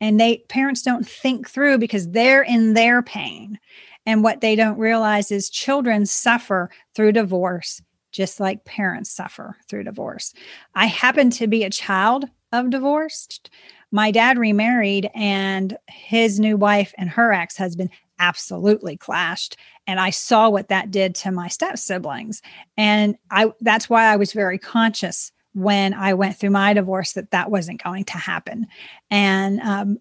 And 0.00 0.18
they 0.18 0.38
parents 0.48 0.80
don't 0.80 1.06
think 1.06 1.46
through 1.50 1.76
because 1.76 2.08
they're 2.08 2.42
in 2.42 2.72
their 2.72 3.02
pain. 3.02 3.58
And 4.06 4.24
what 4.24 4.40
they 4.40 4.56
don't 4.56 4.78
realize 4.78 5.30
is 5.30 5.50
children 5.50 6.06
suffer 6.06 6.70
through 6.94 7.12
divorce 7.12 7.82
just 8.12 8.40
like 8.40 8.64
parents 8.64 9.10
suffer 9.10 9.58
through 9.68 9.84
divorce. 9.84 10.32
I 10.74 10.86
happen 10.86 11.28
to 11.32 11.46
be 11.46 11.64
a 11.64 11.70
child 11.70 12.24
of 12.50 12.70
divorced. 12.70 13.50
my 13.92 14.10
dad 14.10 14.38
remarried 14.38 15.10
and 15.14 15.76
his 15.88 16.40
new 16.40 16.56
wife 16.56 16.94
and 16.96 17.10
her 17.10 17.32
ex-husband 17.32 17.90
absolutely 18.18 18.96
clashed 18.96 19.56
and 19.86 20.00
i 20.00 20.10
saw 20.10 20.48
what 20.48 20.68
that 20.68 20.90
did 20.90 21.14
to 21.14 21.30
my 21.30 21.48
step 21.48 21.78
siblings 21.78 22.42
and 22.76 23.16
i 23.30 23.50
that's 23.60 23.88
why 23.88 24.04
i 24.06 24.16
was 24.16 24.32
very 24.32 24.58
conscious 24.58 25.32
when 25.54 25.94
i 25.94 26.12
went 26.14 26.36
through 26.36 26.50
my 26.50 26.72
divorce 26.72 27.12
that 27.12 27.30
that 27.30 27.50
wasn't 27.50 27.82
going 27.82 28.04
to 28.04 28.18
happen 28.18 28.66
and 29.10 29.60
um, 29.60 29.98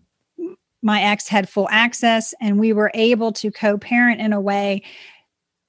my 0.82 1.01
ex 1.01 1.28
had 1.28 1.49
full 1.49 1.67
access 1.69 2.34
and 2.39 2.60
we 2.60 2.73
were 2.73 2.91
able 2.93 3.32
to 3.32 3.51
co-parent 3.51 4.21
in 4.21 4.34
a 4.34 4.41
way 4.41 4.82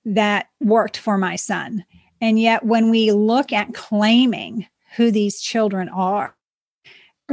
that 0.05 0.47
worked 0.61 0.97
for 0.97 1.19
my 1.19 1.37
son 1.37 1.85
and 2.21 2.41
yet 2.41 2.65
when 2.65 2.91
we 2.91 3.13
look 3.13 3.53
at 3.53 3.75
claiming 3.75 4.67
who 4.97 5.11
these 5.11 5.41
children 5.41 5.89
are 5.91 6.37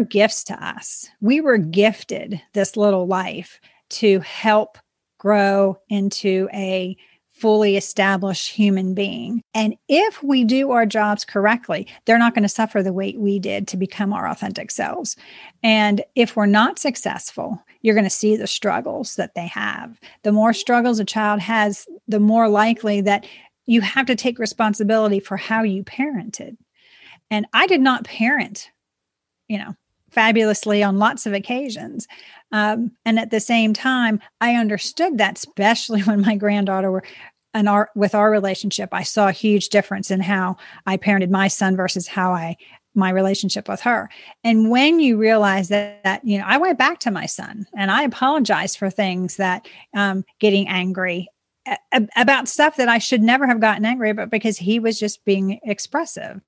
gifts 0.02 0.44
to 0.46 0.66
us. 0.66 1.10
We 1.22 1.42
were 1.42 1.58
gifted 1.58 2.42
this 2.54 2.76
little 2.76 3.06
life 3.06 3.60
to 3.92 4.20
help 4.22 4.78
grow 5.24 5.78
into 5.88 6.50
a 6.54 6.98
fully 7.32 7.78
established 7.78 8.50
human 8.50 8.94
being. 8.94 9.42
And 9.54 9.76
if 9.88 10.22
we 10.22 10.44
do 10.44 10.72
our 10.72 10.86
jobs 10.86 11.24
correctly, 11.24 11.88
they're 12.06 12.20
not 12.20 12.36
going 12.36 12.44
to 12.44 12.50
suffer 12.50 12.84
the 12.84 12.92
weight 12.92 13.18
we 13.18 13.40
did 13.40 13.68
to 13.70 13.78
become 13.78 14.12
our 14.12 14.28
authentic 14.28 14.70
selves. 14.70 15.16
And 15.64 16.04
if 16.14 16.36
we're 16.36 16.46
not 16.46 16.78
successful, 16.78 17.64
you're 17.82 17.96
going 17.96 18.04
to 18.04 18.10
see 18.10 18.36
the 18.36 18.48
struggles 18.48 19.16
that 19.16 19.34
they 19.34 19.48
have. 19.48 19.98
The 20.24 20.34
more 20.34 20.54
struggles 20.54 21.00
a 21.00 21.06
child 21.06 21.40
has, 21.40 21.88
the 22.08 22.20
more 22.20 22.50
likely 22.50 23.00
that 23.02 23.26
you 23.66 23.80
have 23.80 24.06
to 24.08 24.16
take 24.16 24.40
responsibility 24.40 25.22
for 25.22 25.38
how 25.38 25.64
you 25.64 25.86
parented. 25.86 26.58
And 27.32 27.46
I 27.54 27.66
did 27.66 27.80
not 27.80 28.04
parent, 28.04 28.70
you 29.48 29.58
know, 29.58 29.76
fabulously 30.12 30.84
on 30.84 31.00
lots 31.00 31.26
of 31.26 31.34
occasions. 31.34 32.08
Um, 32.54 32.92
and 33.04 33.20
at 33.20 33.32
the 33.32 33.40
same 33.40 33.74
time, 33.74 34.22
I 34.40 34.56
understood 34.56 35.18
that, 35.18 35.38
especially 35.38 36.02
when 36.04 36.22
my 36.22 36.36
granddaughter 36.36 36.90
were 36.92 37.04
and 37.56 37.68
our 37.68 37.90
with 37.96 38.16
our 38.16 38.32
relationship, 38.32 38.90
I 38.94 39.04
saw 39.04 39.28
a 39.28 39.34
huge 39.34 39.70
difference 39.70 40.10
in 40.10 40.22
how 40.22 40.56
I 40.86 40.98
parented 40.98 41.30
my 41.30 41.48
son 41.50 41.76
versus 41.76 42.08
how 42.08 42.32
I 42.32 42.56
my 42.96 43.10
relationship 43.10 43.68
with 43.68 43.82
her. 43.82 44.08
And 44.44 44.70
when 44.70 45.00
you 45.00 45.18
realize 45.18 45.70
that, 45.70 46.04
that 46.04 46.24
you 46.24 46.38
know, 46.38 46.46
I 46.48 46.58
went 46.58 46.78
back 46.78 47.00
to 47.00 47.12
my 47.12 47.26
son 47.26 47.66
and 47.76 47.90
I 47.90 48.04
apologized 48.04 48.78
for 48.78 48.90
things 48.90 49.38
that 49.38 49.68
um, 49.96 50.24
getting 50.40 50.68
angry 50.68 51.28
about 52.16 52.48
stuff 52.48 52.76
that 52.76 52.90
I 52.90 53.00
should 53.00 53.22
never 53.22 53.48
have 53.48 53.62
gotten 53.62 53.86
angry 53.86 54.10
about 54.10 54.30
because 54.30 54.58
he 54.58 54.80
was 54.80 55.00
just 55.00 55.24
being 55.26 55.60
expressive. 55.64 56.42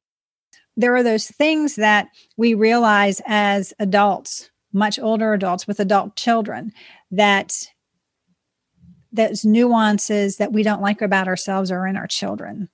There 0.77 0.95
are 0.95 1.03
those 1.03 1.27
things 1.27 1.75
that 1.75 2.09
we 2.37 2.53
realize 2.53 3.21
as 3.25 3.73
adults 3.79 4.51
much 4.75 4.99
older 4.99 5.33
adults 5.33 5.65
with 5.65 5.79
adult 5.79 6.15
children 6.15 6.71
that 7.09 7.55
those 9.11 9.45
nuances 9.45 10.38
that 10.38 10.51
we 10.51 10.61
don't 10.61 10.81
like 10.81 11.01
about 11.01 11.27
ourselves 11.27 11.71
are 11.71 11.88
in 11.88 11.95
our 11.95 12.07
children. 12.07 12.69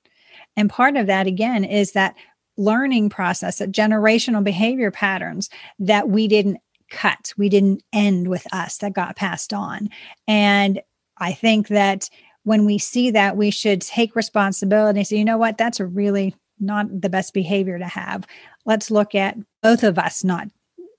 And 0.57 0.69
part 0.69 0.97
of 0.97 1.07
that, 1.07 1.27
again, 1.27 1.63
is 1.63 1.91
that 1.91 2.15
learning 2.57 3.09
process, 3.09 3.59
that 3.59 3.71
generational 3.71 4.43
behavior 4.43 4.91
patterns 4.91 5.49
that 5.79 6.09
we 6.09 6.27
didn't 6.27 6.57
cut, 6.89 7.33
we 7.37 7.47
didn't 7.47 7.83
end 7.93 8.27
with 8.27 8.51
us, 8.51 8.79
that 8.79 8.93
got 8.93 9.15
passed 9.15 9.53
on. 9.53 9.87
And 10.27 10.81
I 11.17 11.33
think 11.33 11.67
that 11.69 12.09
when 12.43 12.65
we 12.65 12.79
see 12.79 13.11
that, 13.11 13.37
we 13.37 13.51
should 13.51 13.81
take 13.81 14.15
responsibility. 14.15 15.03
So, 15.03 15.15
you 15.15 15.23
know 15.23 15.37
what? 15.37 15.59
That's 15.59 15.79
a 15.79 15.85
really 15.85 16.35
not 16.59 16.87
the 17.01 17.09
best 17.09 17.33
behavior 17.33 17.77
to 17.77 17.85
have. 17.85 18.25
Let's 18.65 18.91
look 18.91 19.15
at 19.15 19.37
both 19.61 19.83
of 19.83 19.99
us 19.99 20.23
not 20.23 20.47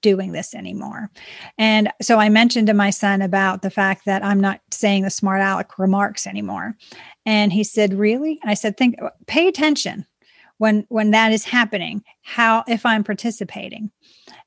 doing 0.03 0.33
this 0.33 0.55
anymore. 0.55 1.11
And 1.59 1.91
so 2.03 2.19
I 2.19 2.29
mentioned 2.29 2.67
to 2.67 2.75
my 2.75 2.91
son 2.91 3.23
about 3.23 3.63
the 3.63 3.71
fact 3.71 4.05
that 4.05 4.25
I'm 4.25 4.41
not 4.41 4.61
saying 4.71 5.05
the 5.05 5.11
smart 5.11 5.41
aleck 5.41 5.79
remarks 5.79 6.27
anymore. 6.27 6.77
And 7.25 7.53
he 7.53 7.65
said, 7.65 7.95
"Really?" 7.95 8.39
And 8.43 8.51
I 8.51 8.55
said, 8.55 8.77
"Think 8.77 8.97
pay 9.27 9.49
attention 9.49 10.07
when 10.59 10.85
when 10.89 11.13
that 11.13 11.33
is 11.33 11.45
happening. 11.45 12.03
How 12.23 12.65
if 12.69 12.85
I'm 12.85 13.05
participating." 13.05 13.91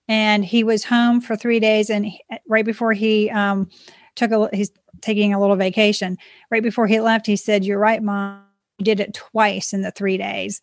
And 0.07 0.45
he 0.45 0.63
was 0.63 0.83
home 0.83 1.19
for 1.19 1.35
3 1.35 1.59
days 1.59 1.89
and 1.89 2.05
he, 2.05 2.21
right 2.47 2.65
before 2.65 2.93
he 2.93 3.29
um 3.31 3.69
took 4.15 4.31
a 4.31 4.49
he's 4.53 4.71
taking 5.01 5.33
a 5.33 5.39
little 5.39 5.55
vacation. 5.55 6.17
Right 6.51 6.63
before 6.63 6.87
he 6.87 6.99
left, 6.99 7.25
he 7.25 7.35
said, 7.35 7.65
"You're 7.65 7.79
right, 7.79 8.03
mom. 8.03 8.41
You 8.77 8.85
did 8.85 8.99
it 8.99 9.13
twice 9.13 9.73
in 9.73 9.81
the 9.81 9.91
3 9.91 10.17
days." 10.17 10.61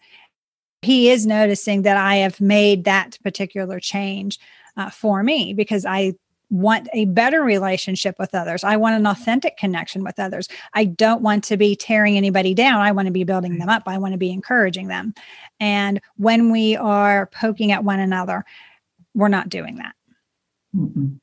He 0.82 1.10
is 1.10 1.26
noticing 1.26 1.82
that 1.82 1.96
I 1.96 2.16
have 2.16 2.40
made 2.40 2.84
that 2.84 3.16
particular 3.22 3.78
change 3.78 4.38
uh, 4.76 4.90
for 4.90 5.22
me 5.22 5.54
because 5.54 5.84
I 5.84 6.14
want 6.52 6.86
a 6.92 7.06
better 7.06 7.42
relationship 7.42 8.14
with 8.18 8.34
others. 8.34 8.62
I 8.62 8.76
want 8.76 8.94
an 8.94 9.06
authentic 9.06 9.56
connection 9.56 10.04
with 10.04 10.18
others. 10.18 10.48
I 10.74 10.84
don't 10.84 11.22
want 11.22 11.44
to 11.44 11.56
be 11.56 11.74
tearing 11.74 12.16
anybody 12.18 12.52
down. 12.52 12.82
I 12.82 12.92
want 12.92 13.06
to 13.06 13.12
be 13.12 13.24
building 13.24 13.58
them 13.58 13.70
up. 13.70 13.84
I 13.86 13.96
want 13.96 14.12
to 14.12 14.18
be 14.18 14.30
encouraging 14.30 14.88
them. 14.88 15.14
And 15.60 16.00
when 16.16 16.52
we 16.52 16.76
are 16.76 17.26
poking 17.26 17.72
at 17.72 17.84
one 17.84 18.00
another, 18.00 18.44
we're 19.14 19.28
not 19.28 19.48
doing 19.48 19.76
that. 19.76 19.94
Mm-hmm. 20.76 21.14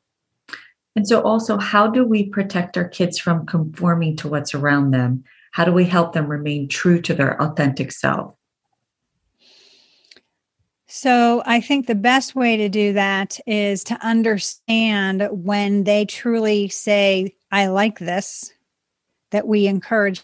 And 0.95 1.07
so, 1.07 1.21
also, 1.21 1.57
how 1.57 1.87
do 1.87 2.03
we 2.03 2.25
protect 2.25 2.75
our 2.75 2.87
kids 2.87 3.19
from 3.19 3.45
conforming 3.45 4.17
to 4.17 4.27
what's 4.27 4.55
around 4.55 4.91
them? 4.91 5.23
How 5.51 5.63
do 5.63 5.71
we 5.71 5.85
help 5.85 6.13
them 6.13 6.27
remain 6.27 6.67
true 6.67 7.01
to 7.01 7.13
their 7.13 7.41
authentic 7.41 7.91
self? 7.91 8.33
So 10.91 11.43
I 11.45 11.61
think 11.61 11.85
the 11.85 11.93
best 11.93 12.33
way 12.33 12.57
to 12.57 12.67
do 12.67 12.93
that 12.93 13.39
is 13.45 13.83
to 13.85 14.05
understand 14.05 15.27
when 15.31 15.83
they 15.83 16.05
truly 16.05 16.67
say, 16.67 17.35
I 17.51 17.67
like 17.67 17.99
this, 17.99 18.51
that 19.29 19.47
we 19.47 19.67
encourage. 19.67 20.23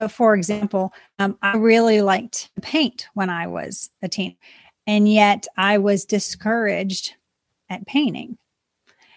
So 0.00 0.06
for 0.06 0.36
example, 0.36 0.94
um, 1.18 1.36
I 1.42 1.56
really 1.56 2.00
liked 2.00 2.54
to 2.54 2.60
paint 2.60 3.08
when 3.14 3.28
I 3.28 3.48
was 3.48 3.90
a 4.02 4.08
teen, 4.08 4.36
and 4.86 5.12
yet 5.12 5.48
I 5.56 5.78
was 5.78 6.04
discouraged 6.04 7.14
at 7.68 7.88
painting. 7.88 8.38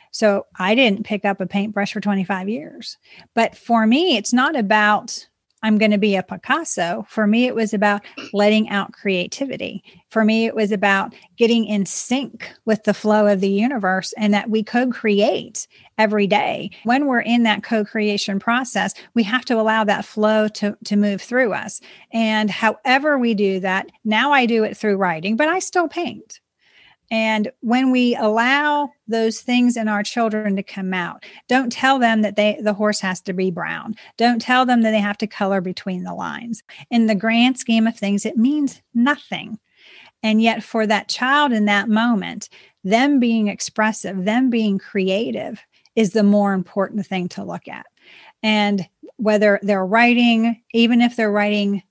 So 0.09 0.47
I 0.57 0.73
didn't 0.73 1.05
pick 1.05 1.25
up 1.25 1.41
a 1.41 1.45
paintbrush 1.45 1.93
for 1.93 2.01
25 2.01 2.49
years. 2.49 2.97
But 3.35 3.55
for 3.55 3.85
me, 3.85 4.17
it's 4.17 4.33
not 4.33 4.55
about 4.55 5.27
I'm 5.63 5.77
going 5.77 5.91
to 5.91 5.97
be 5.97 6.15
a 6.15 6.23
Picasso. 6.23 7.05
For 7.09 7.25
me, 7.25 7.45
it 7.45 7.55
was 7.55 7.73
about 7.73 8.01
letting 8.31 8.69
out 8.69 8.93
creativity. 8.93 9.83
For 10.09 10.23
me, 10.23 10.45
it 10.45 10.55
was 10.55 10.71
about 10.71 11.15
getting 11.35 11.65
in 11.65 11.85
sync 11.85 12.51
with 12.65 12.83
the 12.83 12.93
flow 12.93 13.27
of 13.27 13.41
the 13.41 13.49
universe 13.49 14.13
and 14.17 14.33
that 14.33 14.49
we 14.49 14.63
co 14.63 14.87
create 14.87 15.67
every 15.97 16.27
day. 16.27 16.69
When 16.83 17.07
we're 17.07 17.21
in 17.21 17.43
that 17.43 17.63
co 17.63 17.83
creation 17.83 18.39
process, 18.39 18.93
we 19.15 19.23
have 19.23 19.45
to 19.45 19.59
allow 19.59 19.83
that 19.83 20.05
flow 20.05 20.47
to, 20.49 20.77
to 20.85 20.95
move 20.95 21.21
through 21.21 21.53
us. 21.53 21.81
And 22.13 22.49
however 22.49 23.17
we 23.17 23.33
do 23.33 23.59
that, 23.61 23.87
now 24.05 24.31
I 24.31 24.45
do 24.45 24.63
it 24.63 24.77
through 24.77 24.97
writing, 24.97 25.35
but 25.35 25.47
I 25.47 25.59
still 25.59 25.87
paint. 25.87 26.39
And 27.09 27.51
when 27.61 27.91
we 27.91 28.15
allow 28.15 28.91
those 29.07 29.39
things 29.39 29.77
in 29.77 29.87
our 29.87 30.03
children 30.03 30.55
to 30.57 30.63
come 30.63 30.93
out, 30.93 31.23
don't 31.47 31.71
tell 31.71 31.99
them 31.99 32.21
that 32.21 32.35
they 32.35 32.59
the 32.61 32.73
horse 32.73 32.99
has 32.99 33.21
to 33.21 33.33
be 33.33 33.49
brown. 33.49 33.95
Don't 34.17 34.41
tell 34.41 34.65
them 34.65 34.81
that 34.81 34.91
they 34.91 34.99
have 34.99 35.17
to 35.19 35.27
color 35.27 35.61
between 35.61 36.03
the 36.03 36.13
lines. 36.13 36.63
In 36.89 37.07
the 37.07 37.15
grand 37.15 37.57
scheme 37.57 37.87
of 37.87 37.97
things, 37.97 38.25
it 38.25 38.37
means 38.37 38.81
nothing. 38.93 39.59
And 40.23 40.41
yet 40.41 40.63
for 40.63 40.85
that 40.87 41.07
child 41.07 41.53
in 41.53 41.65
that 41.65 41.87
moment, 41.87 42.49
them 42.83 43.19
being 43.19 43.47
expressive, 43.47 44.25
them 44.25 44.49
being 44.49 44.77
creative 44.77 45.61
is 45.95 46.11
the 46.11 46.23
more 46.23 46.53
important 46.53 47.05
thing 47.05 47.29
to 47.29 47.43
look 47.43 47.67
at. 47.67 47.85
And 48.43 48.87
whether 49.17 49.59
they're 49.63 49.85
writing, 49.85 50.61
even 50.73 51.01
if 51.01 51.15
they're 51.15 51.31
writing 51.31 51.83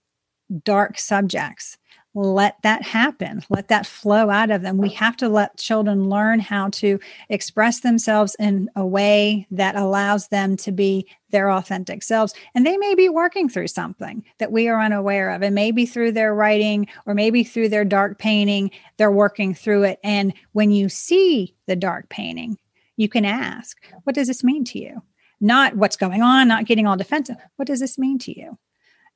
dark 0.64 0.98
subjects, 0.98 1.76
let 2.16 2.61
that 2.62 2.83
happen 2.83 3.42
let 3.50 3.68
that 3.68 3.87
flow 3.87 4.31
out 4.31 4.50
of 4.50 4.62
them. 4.62 4.79
We 4.79 4.88
have 4.90 5.16
to 5.18 5.29
let 5.29 5.59
children 5.59 6.09
learn 6.09 6.40
how 6.40 6.70
to 6.70 6.98
express 7.29 7.81
themselves 7.81 8.35
in 8.38 8.70
a 8.74 8.87
way 8.87 9.46
that 9.50 9.76
allows 9.76 10.29
them 10.29 10.57
to 10.59 10.72
be 10.72 11.07
their 11.31 11.50
authentic 11.50 12.02
selves. 12.02 12.33
And 12.55 12.64
they 12.64 12.79
may 12.79 12.94
be 12.94 13.09
working 13.09 13.48
through 13.48 13.68
something 13.68 14.24
that 14.38 14.50
we 14.50 14.68
are 14.68 14.81
unaware 14.81 15.31
of. 15.31 15.42
And 15.42 15.55
maybe 15.55 15.85
through 15.85 16.12
their 16.12 16.35
writing 16.35 16.87
or 17.05 17.14
maybe 17.14 17.44
through 17.44 17.68
their 17.68 17.85
dark 17.85 18.18
painting. 18.18 18.70
They're 18.96 19.11
working 19.11 19.55
through 19.55 19.85
it. 19.85 20.00
And 20.02 20.33
when 20.52 20.70
you 20.70 20.88
see 20.88 21.55
the 21.66 21.76
dark 21.76 22.09
painting 22.09 22.57
you 22.96 23.09
can 23.09 23.24
ask 23.24 23.76
what 24.05 24.14
does 24.14 24.29
this 24.29 24.42
mean 24.42 24.64
to 24.64 24.79
you? 24.79 25.02
Not 25.40 25.76
what's 25.76 25.96
going 25.96 26.22
on 26.22 26.48
not 26.48 26.64
getting 26.64 26.87
all 26.87 26.96
defensive. 26.96 27.37
What 27.57 27.68
does 27.68 27.81
this 27.81 27.98
mean 27.98 28.18
to 28.20 28.38
you? 28.38 28.59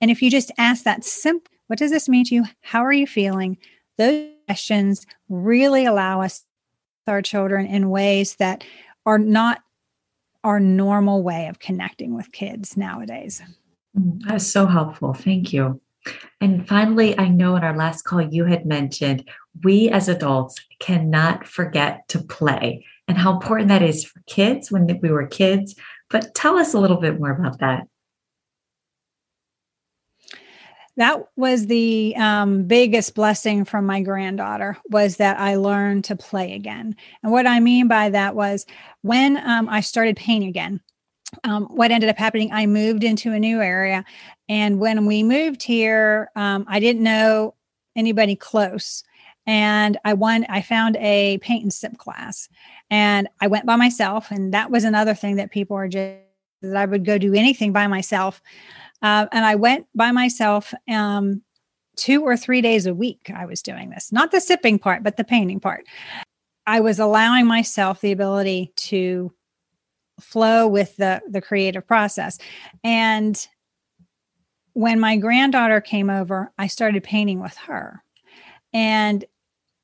And 0.01 0.11
if 0.11 0.23
you 0.23 0.31
just 0.31 0.51
ask 0.59 0.85
that 0.85 1.05
simple 1.05 1.51
what 1.71 1.79
does 1.79 1.93
this 1.93 2.09
mean 2.09 2.25
to 2.25 2.35
you? 2.35 2.45
How 2.63 2.85
are 2.85 2.93
you 2.93 3.07
feeling? 3.07 3.57
Those 3.97 4.27
questions 4.49 5.07
really 5.29 5.87
allow 5.87 6.21
us 6.21 6.45
our 7.07 7.23
children 7.23 7.65
in 7.67 7.91
ways 7.91 8.35
that 8.41 8.65
are 9.07 9.19
not 9.19 9.61
our 10.43 10.59
normal 10.59 11.23
way 11.23 11.47
of 11.47 11.61
connecting 11.61 12.17
with 12.17 12.33
kids 12.33 12.77
nowadays. 12.77 13.41
Mm, 13.97 14.21
That's 14.27 14.49
so 14.49 14.67
helpful. 14.67 15.15
Thank 15.15 15.53
you. 15.53 15.81
And 16.41 16.67
finally, 16.67 17.17
I 17.17 17.29
know 17.29 17.55
in 17.55 17.63
our 17.63 17.77
last 17.77 18.03
call 18.03 18.21
you 18.21 18.47
had 18.47 18.67
mentioned 18.67 19.29
we 19.63 19.91
as 19.91 20.09
adults 20.09 20.57
cannot 20.81 21.47
forget 21.47 22.09
to 22.09 22.19
play 22.19 22.85
and 23.07 23.17
how 23.17 23.33
important 23.33 23.69
that 23.69 23.83
is 23.83 24.03
for 24.05 24.21
kids 24.27 24.73
when 24.73 24.89
we 25.01 25.11
were 25.11 25.29
kids. 25.29 25.77
But 26.09 26.35
tell 26.35 26.59
us 26.59 26.75
a 26.75 26.81
little 26.81 26.97
bit 26.97 27.21
more 27.21 27.31
about 27.31 27.61
that. 27.61 27.87
That 31.01 31.29
was 31.35 31.67
the 31.67 32.15
um, 32.19 32.65
biggest 32.65 33.15
blessing 33.15 33.65
from 33.65 33.87
my 33.87 34.03
granddaughter 34.03 34.77
was 34.91 35.17
that 35.17 35.41
I 35.41 35.57
learned 35.57 36.05
to 36.05 36.15
play 36.15 36.53
again. 36.53 36.95
And 37.23 37.33
what 37.33 37.47
I 37.47 37.59
mean 37.59 37.89
by 37.89 38.11
that 38.11 38.37
was 38.37 38.67
when 39.01 39.39
um, 39.39 39.67
I 39.71 39.81
started 39.81 40.17
painting 40.19 40.51
again, 40.51 40.79
um, 41.45 41.65
what 41.69 41.91
ended 41.91 42.11
up 42.11 42.19
happening, 42.19 42.53
I 42.53 42.67
moved 42.67 43.03
into 43.03 43.33
a 43.33 43.39
new 43.41 43.63
area. 43.63 44.05
And 44.51 44.79
when 44.79 45.07
we 45.07 45.23
moved 45.23 45.63
here, 45.63 46.31
um, 46.37 46.67
I 46.69 46.81
didn't 46.81 47.03
know 47.03 47.55
anybody 47.97 48.37
close. 48.37 49.03
And 49.47 49.97
I 50.05 50.13
won, 50.13 50.45
I 50.51 50.61
found 50.61 50.97
a 50.97 51.39
paint 51.39 51.63
and 51.63 51.73
sip 51.73 51.97
class 51.97 52.47
and 52.91 53.27
I 53.41 53.47
went 53.47 53.65
by 53.65 53.77
myself. 53.77 54.31
And 54.31 54.53
that 54.53 54.71
was 54.71 54.85
another 54.85 55.15
thing 55.15 55.37
that 55.37 55.51
people 55.51 55.79
are 55.79 55.89
just, 55.89 56.19
that 56.61 56.77
I 56.77 56.85
would 56.85 57.07
go 57.07 57.17
do 57.17 57.33
anything 57.33 57.73
by 57.73 57.87
myself. 57.87 58.43
Uh, 59.03 59.27
and 59.33 59.45
I 59.45 59.55
went 59.55 59.87
by 59.95 60.11
myself 60.11 60.75
um, 60.89 61.43
two 61.97 62.23
or 62.23 62.37
three 62.37 62.61
days 62.61 62.87
a 62.87 62.95
week. 62.95 63.31
I 63.35 63.47
was 63.47 63.63
doing 63.63 63.91
this, 63.91 64.13
not 64.13 64.31
the 64.31 64.41
sipping 64.41 64.79
part, 64.79 65.03
but 65.03 65.17
the 65.17 65.25
painting 65.25 65.61
part. 65.61 65.87
I 66.67 66.81
was 66.81 66.99
allowing 66.99 67.47
myself 67.47 68.01
the 68.01 68.13
ability 68.13 68.73
to 68.77 69.33
flow 70.21 70.69
with 70.69 70.97
the 70.97 71.21
the 71.29 71.41
creative 71.41 71.87
process 71.87 72.39
and 72.85 73.49
when 74.75 75.01
my 75.01 75.17
granddaughter 75.17 75.81
came 75.81 76.11
over 76.11 76.53
i 76.59 76.67
started 76.67 77.03
painting 77.03 77.41
with 77.41 77.57
her 77.57 78.03
and 78.73 79.25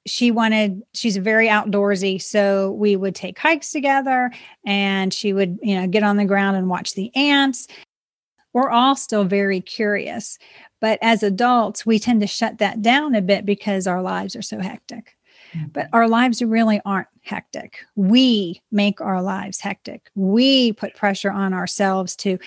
she 0.06 0.30
wanted 0.30 0.82
she's 0.94 1.16
very 1.16 1.48
outdoorsy 1.48 2.20
so 2.20 2.72
we 2.72 2.94
would 2.96 3.14
take 3.14 3.38
hikes 3.38 3.72
together 3.72 4.30
and 4.64 5.12
she 5.12 5.32
would 5.32 5.58
you 5.62 5.74
know 5.74 5.86
get 5.86 6.02
on 6.02 6.16
the 6.16 6.24
ground 6.24 6.56
and 6.56 6.68
watch 6.68 6.94
the 6.94 7.14
ants 7.16 7.66
we're 8.56 8.70
all 8.70 8.96
still 8.96 9.24
very 9.24 9.60
curious 9.60 10.38
but 10.80 10.98
as 11.02 11.22
adults 11.22 11.84
we 11.84 11.98
tend 11.98 12.20
to 12.20 12.26
shut 12.26 12.58
that 12.58 12.80
down 12.82 13.14
a 13.14 13.20
bit 13.20 13.44
because 13.44 13.86
our 13.86 14.02
lives 14.02 14.34
are 14.34 14.42
so 14.42 14.58
hectic 14.58 15.16
but 15.72 15.88
our 15.92 16.08
lives 16.08 16.42
really 16.42 16.80
aren't 16.84 17.08
hectic. 17.22 17.78
We 17.94 18.62
make 18.70 19.00
our 19.00 19.22
lives 19.22 19.60
hectic. 19.60 20.10
We 20.14 20.72
put 20.72 20.94
pressure 20.94 21.30
on 21.30 21.54
ourselves 21.54 22.16
to 22.16 22.38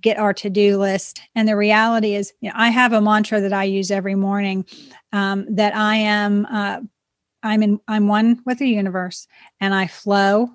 get 0.00 0.18
our 0.18 0.34
to-do 0.34 0.76
list 0.78 1.22
and 1.34 1.48
the 1.48 1.56
reality 1.56 2.14
is 2.14 2.30
you 2.40 2.50
know 2.50 2.54
i 2.54 2.68
have 2.68 2.92
a 2.92 3.00
mantra 3.00 3.40
that 3.40 3.54
i 3.54 3.64
use 3.64 3.90
every 3.90 4.14
morning 4.14 4.62
um, 5.14 5.46
that 5.48 5.74
i 5.74 5.96
am 5.96 6.46
uh, 6.46 6.80
i'm 7.42 7.62
in 7.62 7.80
i'm 7.88 8.06
one 8.06 8.38
with 8.44 8.58
the 8.58 8.68
universe 8.68 9.26
and 9.58 9.74
i 9.74 9.86
flow 9.86 10.50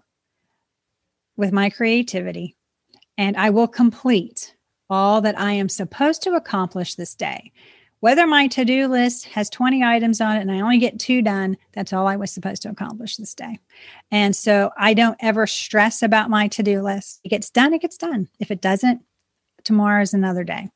with 1.37 1.51
my 1.51 1.71
creativity 1.71 2.55
and 3.17 3.35
i 3.35 3.49
will 3.49 3.67
complete 3.67 4.55
all 4.91 5.21
that 5.21 5.39
i 5.39 5.51
am 5.51 5.69
supposed 5.69 6.21
to 6.21 6.35
accomplish 6.35 6.93
this 6.95 7.15
day 7.15 7.51
whether 8.01 8.25
my 8.25 8.47
to 8.47 8.65
do 8.65 8.87
list 8.87 9.25
has 9.27 9.49
20 9.49 9.83
items 9.83 10.19
on 10.19 10.35
it 10.35 10.41
and 10.41 10.51
I 10.51 10.59
only 10.59 10.79
get 10.79 10.99
two 10.99 11.21
done, 11.21 11.55
that's 11.73 11.93
all 11.93 12.07
I 12.07 12.15
was 12.15 12.31
supposed 12.31 12.63
to 12.63 12.69
accomplish 12.69 13.15
this 13.15 13.35
day. 13.35 13.59
And 14.09 14.35
so 14.35 14.71
I 14.75 14.95
don't 14.95 15.17
ever 15.19 15.45
stress 15.45 16.01
about 16.01 16.31
my 16.31 16.47
to 16.49 16.63
do 16.63 16.81
list. 16.81 17.21
It 17.23 17.29
gets 17.29 17.51
done, 17.51 17.73
it 17.73 17.81
gets 17.81 17.97
done. 17.97 18.27
If 18.39 18.49
it 18.49 18.59
doesn't, 18.59 19.03
tomorrow 19.63 20.01
is 20.01 20.15
another 20.15 20.43
day. 20.43 20.69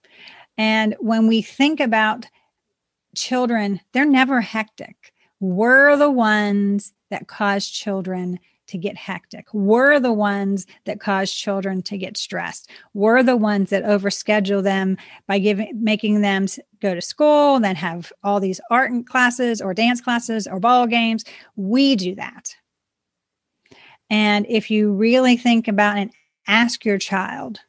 And 0.55 0.95
when 0.99 1.27
we 1.27 1.41
think 1.41 1.79
about 1.79 2.27
children, 3.15 3.81
they're 3.91 4.05
never 4.05 4.39
hectic. 4.39 5.11
We're 5.39 5.97
the 5.97 6.11
ones 6.11 6.93
that 7.09 7.27
cause 7.27 7.67
children 7.67 8.39
to 8.67 8.77
get 8.77 8.97
hectic. 8.97 9.47
We're 9.53 9.99
the 9.99 10.13
ones 10.13 10.65
that 10.85 10.99
cause 10.99 11.31
children 11.31 11.81
to 11.83 11.97
get 11.97 12.17
stressed. 12.17 12.69
We're 12.93 13.23
the 13.23 13.37
ones 13.37 13.69
that 13.69 13.83
overschedule 13.83 14.63
them 14.63 14.97
by 15.27 15.39
giving 15.39 15.71
making 15.83 16.21
them 16.21 16.47
go 16.81 16.95
to 16.95 17.01
school, 17.01 17.55
and 17.55 17.65
then 17.65 17.75
have 17.75 18.11
all 18.23 18.39
these 18.39 18.61
art 18.69 18.91
classes 19.05 19.61
or 19.61 19.73
dance 19.73 20.01
classes 20.01 20.47
or 20.47 20.59
ball 20.59 20.87
games. 20.87 21.25
We 21.55 21.95
do 21.95 22.15
that. 22.15 22.55
And 24.09 24.45
if 24.49 24.69
you 24.69 24.93
really 24.93 25.37
think 25.37 25.67
about 25.67 25.97
and 25.97 26.11
ask 26.47 26.85
your 26.85 26.97
child, 26.97 27.59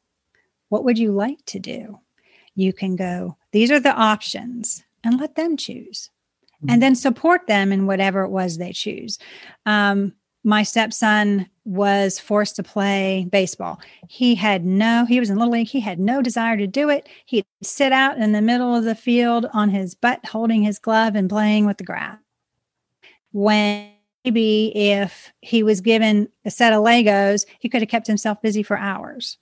what 0.69 0.85
would 0.85 0.99
you 0.99 1.13
like 1.13 1.45
to 1.47 1.59
do? 1.59 1.99
You 2.55 2.73
can 2.73 2.97
go, 2.97 3.37
these 3.53 3.71
are 3.71 3.81
the 3.81 3.95
options, 3.95 4.85
and 5.05 5.21
let 5.21 5.35
them 5.35 5.57
choose. 5.57 6.11
And 6.63 6.71
mm-hmm. 6.71 6.81
then 6.81 6.95
support 6.95 7.47
them 7.47 7.71
in 7.71 7.87
whatever 7.87 8.23
it 8.23 8.31
was 8.31 8.57
they 8.57 8.73
choose. 8.73 9.19
Um, 9.67 10.15
my 10.47 10.63
stepson 10.63 11.51
was 11.65 12.21
forced 12.21 12.55
to 12.55 12.63
play 12.63 13.27
baseball. 13.31 13.81
He 14.09 14.37
had 14.37 14.65
no, 14.65 15.05
he 15.05 15.19
was 15.19 15.29
in 15.29 15.39
Little 15.39 15.53
League. 15.53 15.67
He 15.67 15.81
had 15.81 15.99
no 15.99 16.23
desire 16.23 16.57
to 16.57 16.69
do 16.69 16.89
it. 16.89 17.09
He'd 17.25 17.45
sit 17.65 17.91
out 17.91 18.17
in 18.17 18.31
the 18.31 18.41
middle 18.41 18.73
of 18.73 18.85
the 18.85 18.95
field 18.95 19.47
on 19.53 19.71
his 19.71 19.97
butt, 19.97 20.25
holding 20.25 20.63
his 20.63 20.79
glove 20.79 21.17
and 21.17 21.29
playing 21.29 21.67
with 21.67 21.79
the 21.79 21.85
grass. 21.85 22.19
When 23.33 23.91
maybe 24.25 24.73
if 24.77 25.33
he 25.41 25.65
was 25.65 25.81
given 25.81 26.29
a 26.45 26.51
set 26.51 26.73
of 26.73 26.85
Legos, 26.85 27.45
he 27.59 27.69
could 27.69 27.83
have 27.83 27.91
kept 27.91 28.07
himself 28.07 28.41
busy 28.41 28.63
for 28.63 28.79
hours. 28.79 29.39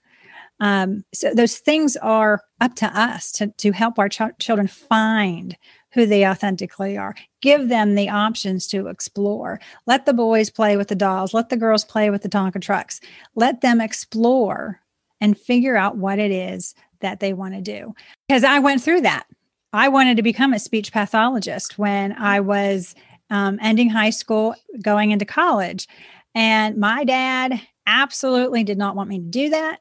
Um, 0.59 1.03
so 1.13 1.33
those 1.33 1.57
things 1.57 1.97
are 1.97 2.41
up 2.61 2.75
to 2.75 2.87
us 2.87 3.31
to, 3.33 3.47
to 3.57 3.71
help 3.73 3.99
our 3.99 4.09
ch- 4.09 4.21
children 4.39 4.67
find 4.67 5.55
who 5.95 6.05
they 6.05 6.27
authentically 6.27 6.97
are. 6.97 7.15
Give 7.41 7.69
them 7.69 7.95
the 7.95 8.09
options 8.09 8.67
to 8.67 8.87
explore. 8.87 9.59
Let 9.87 10.05
the 10.05 10.13
boys 10.13 10.49
play 10.51 10.77
with 10.77 10.89
the 10.89 10.95
dolls. 10.95 11.33
Let 11.33 11.49
the 11.49 11.57
girls 11.57 11.85
play 11.85 12.09
with 12.09 12.21
the 12.21 12.29
Tonka 12.29 12.61
trucks. 12.61 13.01
Let 13.33 13.61
them 13.61 13.81
explore 13.81 14.81
and 15.21 15.39
figure 15.39 15.77
out 15.77 15.97
what 15.97 16.19
it 16.19 16.31
is 16.31 16.75
that 16.99 17.21
they 17.21 17.33
want 17.33 17.55
to 17.55 17.61
do. 17.61 17.95
Because 18.27 18.43
I 18.43 18.59
went 18.59 18.83
through 18.83 19.01
that. 19.01 19.25
I 19.71 19.87
wanted 19.87 20.17
to 20.17 20.23
become 20.23 20.53
a 20.53 20.59
speech 20.59 20.91
pathologist 20.91 21.79
when 21.79 22.11
I 22.13 22.41
was 22.41 22.93
um, 23.29 23.57
ending 23.61 23.89
high 23.89 24.09
school, 24.09 24.53
going 24.81 25.11
into 25.11 25.25
college. 25.25 25.87
And 26.33 26.77
my 26.77 27.05
dad 27.05 27.59
absolutely 27.87 28.65
did 28.65 28.77
not 28.77 28.95
want 28.95 29.09
me 29.09 29.19
to 29.19 29.25
do 29.25 29.49
that. 29.49 29.79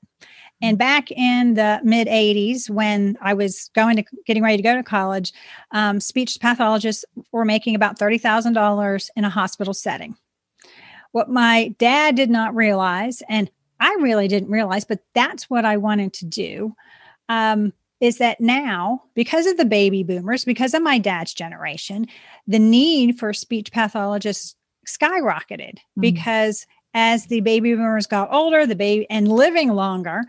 And 0.65 0.79
back 0.79 1.11
in 1.11 1.55
the 1.55 1.79
mid 1.85 2.09
80s, 2.09 2.71
when 2.71 3.19
I 3.21 3.35
was 3.35 3.71
going 3.75 3.97
to 3.97 4.05
getting 4.25 4.43
ready 4.43 4.57
to 4.57 4.63
go 4.63 4.75
to 4.75 4.83
college, 4.83 5.31
um, 5.73 6.01
speech 6.01 6.39
pathologists 6.41 7.05
were 7.33 7.45
making 7.45 7.75
about 7.75 7.99
$30,000 7.99 9.11
in 9.15 9.25
a 9.25 9.29
hospital 9.29 9.75
setting. 9.75 10.17
What 11.13 11.29
my 11.29 11.75
dad 11.79 12.17
did 12.17 12.31
not 12.31 12.55
realize, 12.55 13.23
and 13.29 13.51
I 13.79 13.95
really 14.01 14.27
didn't 14.27 14.49
realize, 14.49 14.87
but 14.87 15.01
that's 15.13 15.51
what 15.51 15.67
I 15.67 15.77
wanted 15.77 16.15
to 16.15 16.25
do, 16.25 16.75
um, 17.29 17.75
is 18.01 18.17
that 18.17 18.41
now, 18.41 19.03
because 19.13 19.45
of 19.45 19.59
the 19.59 19.67
baby 19.67 20.03
boomers, 20.03 20.47
because 20.47 20.73
of 20.73 20.81
my 20.83 20.97
dad's 20.97 21.35
generation, 21.35 22.07
the 22.47 22.59
need 22.59 23.19
for 23.19 23.35
speech 23.35 23.71
pathologists 23.71 24.57
skyrocketed 24.89 25.75
mm-hmm. 25.75 26.01
because 26.01 26.67
as 26.95 27.27
the 27.27 27.41
baby 27.41 27.75
boomers 27.75 28.07
got 28.07 28.33
older, 28.33 28.65
the 28.65 28.75
baby 28.75 29.07
and 29.11 29.29
living 29.29 29.75
longer, 29.75 30.23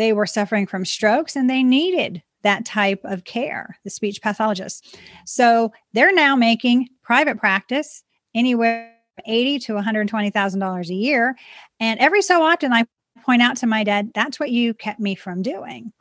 they 0.00 0.14
were 0.14 0.26
suffering 0.26 0.66
from 0.66 0.84
strokes 0.86 1.36
and 1.36 1.48
they 1.50 1.62
needed 1.62 2.22
that 2.42 2.64
type 2.64 3.00
of 3.04 3.24
care, 3.24 3.76
the 3.84 3.90
speech 3.90 4.22
pathologist. 4.22 4.98
So 5.26 5.72
they're 5.92 6.14
now 6.14 6.34
making 6.34 6.88
private 7.02 7.36
practice 7.38 8.02
anywhere 8.34 8.96
eighty 9.26 9.58
to 9.58 9.74
one 9.74 9.84
hundred 9.84 10.08
twenty 10.08 10.30
thousand 10.30 10.60
dollars 10.60 10.88
a 10.88 10.94
year, 10.94 11.36
and 11.78 12.00
every 12.00 12.22
so 12.22 12.42
often 12.42 12.72
I 12.72 12.86
point 13.22 13.42
out 13.42 13.58
to 13.58 13.66
my 13.66 13.84
dad, 13.84 14.10
"That's 14.14 14.40
what 14.40 14.50
you 14.50 14.72
kept 14.72 15.00
me 15.00 15.14
from 15.14 15.42
doing." 15.42 15.92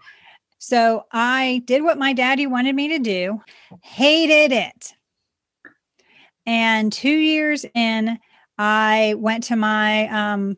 So 0.60 1.06
I 1.12 1.62
did 1.66 1.84
what 1.84 1.98
my 1.98 2.14
daddy 2.14 2.48
wanted 2.48 2.76
me 2.76 2.88
to 2.90 3.00
do, 3.00 3.42
hated 3.82 4.54
it. 4.54 4.94
And 6.46 6.92
two 6.94 7.10
years 7.10 7.66
in, 7.76 8.18
I 8.58 9.16
went 9.18 9.44
to 9.46 9.58
my 9.58 10.08
um, 10.08 10.56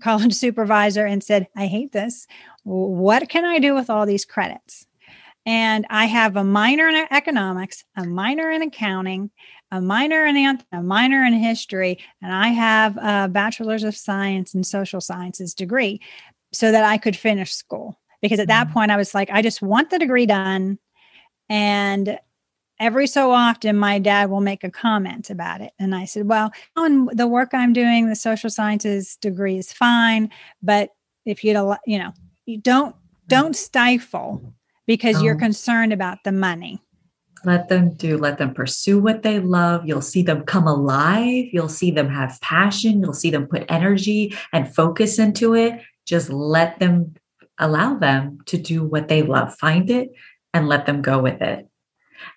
college 0.00 0.34
supervisor 0.34 1.06
and 1.06 1.22
said, 1.22 1.48
I 1.56 1.66
hate 1.66 1.92
this. 1.92 2.26
What 2.64 3.28
can 3.28 3.44
I 3.44 3.58
do 3.58 3.74
with 3.74 3.90
all 3.90 4.06
these 4.06 4.24
credits? 4.24 4.86
And 5.44 5.86
I 5.90 6.06
have 6.06 6.36
a 6.36 6.44
minor 6.44 6.88
in 6.88 7.06
economics, 7.10 7.84
a 7.96 8.04
minor 8.04 8.50
in 8.50 8.62
accounting, 8.62 9.30
a 9.72 9.80
minor 9.80 10.24
in 10.24 10.36
a 10.70 10.82
minor 10.82 11.24
in 11.24 11.32
history, 11.32 11.98
and 12.20 12.32
I 12.32 12.48
have 12.48 12.96
a 12.98 13.28
bachelor's 13.28 13.82
of 13.82 13.96
science 13.96 14.54
and 14.54 14.64
social 14.64 15.00
sciences 15.00 15.54
degree 15.54 16.00
so 16.52 16.70
that 16.70 16.84
I 16.84 16.98
could 16.98 17.16
finish 17.16 17.52
school. 17.54 17.98
Because 18.20 18.38
at 18.38 18.48
that 18.48 18.66
mm-hmm. 18.66 18.74
point, 18.74 18.90
I 18.92 18.96
was 18.96 19.14
like, 19.14 19.30
I 19.30 19.42
just 19.42 19.62
want 19.62 19.90
the 19.90 19.98
degree 19.98 20.26
done. 20.26 20.78
And 21.48 22.18
every 22.82 23.06
so 23.06 23.30
often 23.30 23.76
my 23.76 23.98
dad 23.98 24.28
will 24.28 24.40
make 24.40 24.64
a 24.64 24.70
comment 24.70 25.30
about 25.30 25.60
it 25.60 25.72
and 25.78 25.94
i 25.94 26.04
said 26.04 26.26
well 26.26 26.50
on 26.76 27.06
the 27.12 27.28
work 27.28 27.50
i'm 27.54 27.72
doing 27.72 28.08
the 28.08 28.16
social 28.16 28.50
sciences 28.50 29.16
degree 29.16 29.56
is 29.56 29.72
fine 29.72 30.28
but 30.62 30.90
if 31.24 31.44
you'd 31.44 31.56
you 31.86 31.98
know 31.98 32.12
you 32.44 32.58
don't 32.58 32.94
don't 33.28 33.54
stifle 33.54 34.52
because 34.86 35.22
you're 35.22 35.36
oh. 35.36 35.38
concerned 35.38 35.92
about 35.92 36.18
the 36.24 36.32
money 36.32 36.82
Let 37.44 37.68
them 37.68 37.94
do, 37.94 38.18
let 38.18 38.38
them 38.38 38.54
pursue 38.54 39.00
what 39.00 39.22
they 39.22 39.40
love. 39.40 39.84
You'll 39.84 40.00
see 40.00 40.22
them 40.22 40.44
come 40.44 40.68
alive. 40.68 41.46
You'll 41.52 41.68
see 41.68 41.90
them 41.90 42.08
have 42.08 42.40
passion. 42.40 43.00
You'll 43.00 43.14
see 43.14 43.30
them 43.30 43.48
put 43.48 43.64
energy 43.68 44.36
and 44.52 44.72
focus 44.72 45.18
into 45.18 45.54
it. 45.54 45.80
Just 46.06 46.30
let 46.30 46.78
them 46.78 47.14
allow 47.58 47.94
them 47.94 48.38
to 48.46 48.58
do 48.58 48.84
what 48.84 49.08
they 49.08 49.22
love. 49.22 49.56
Find 49.56 49.90
it 49.90 50.10
and 50.54 50.68
let 50.68 50.86
them 50.86 51.02
go 51.02 51.20
with 51.20 51.42
it. 51.42 51.66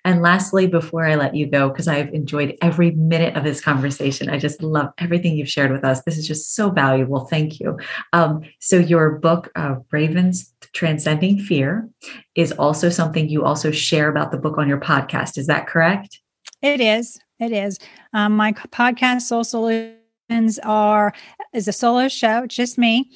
And 0.03 0.21
lastly, 0.21 0.67
before 0.67 1.05
I 1.05 1.15
let 1.15 1.35
you 1.35 1.47
go, 1.47 1.69
because 1.69 1.87
I've 1.87 2.13
enjoyed 2.13 2.57
every 2.61 2.91
minute 2.91 3.35
of 3.35 3.43
this 3.43 3.61
conversation, 3.61 4.29
I 4.29 4.37
just 4.37 4.61
love 4.61 4.91
everything 4.97 5.35
you've 5.35 5.49
shared 5.49 5.71
with 5.71 5.83
us. 5.83 6.03
This 6.03 6.17
is 6.17 6.27
just 6.27 6.55
so 6.55 6.69
valuable. 6.69 7.25
Thank 7.25 7.59
you. 7.59 7.77
Um, 8.13 8.41
so, 8.59 8.77
your 8.77 9.19
book, 9.19 9.51
uh, 9.55 9.75
Ravens 9.91 10.53
Transcending 10.73 11.39
Fear, 11.39 11.89
is 12.35 12.51
also 12.53 12.89
something 12.89 13.29
you 13.29 13.43
also 13.43 13.71
share 13.71 14.09
about 14.09 14.31
the 14.31 14.37
book 14.37 14.57
on 14.57 14.67
your 14.67 14.79
podcast. 14.79 15.37
Is 15.37 15.47
that 15.47 15.67
correct? 15.67 16.19
It 16.61 16.81
is. 16.81 17.19
It 17.39 17.51
is. 17.51 17.79
Um, 18.13 18.35
my 18.35 18.53
podcast, 18.53 19.21
Soul 19.21 19.43
Solutions, 19.43 20.59
are 20.63 21.13
is 21.53 21.67
a 21.67 21.73
solo 21.73 22.07
show, 22.07 22.47
just 22.47 22.77
me 22.77 23.09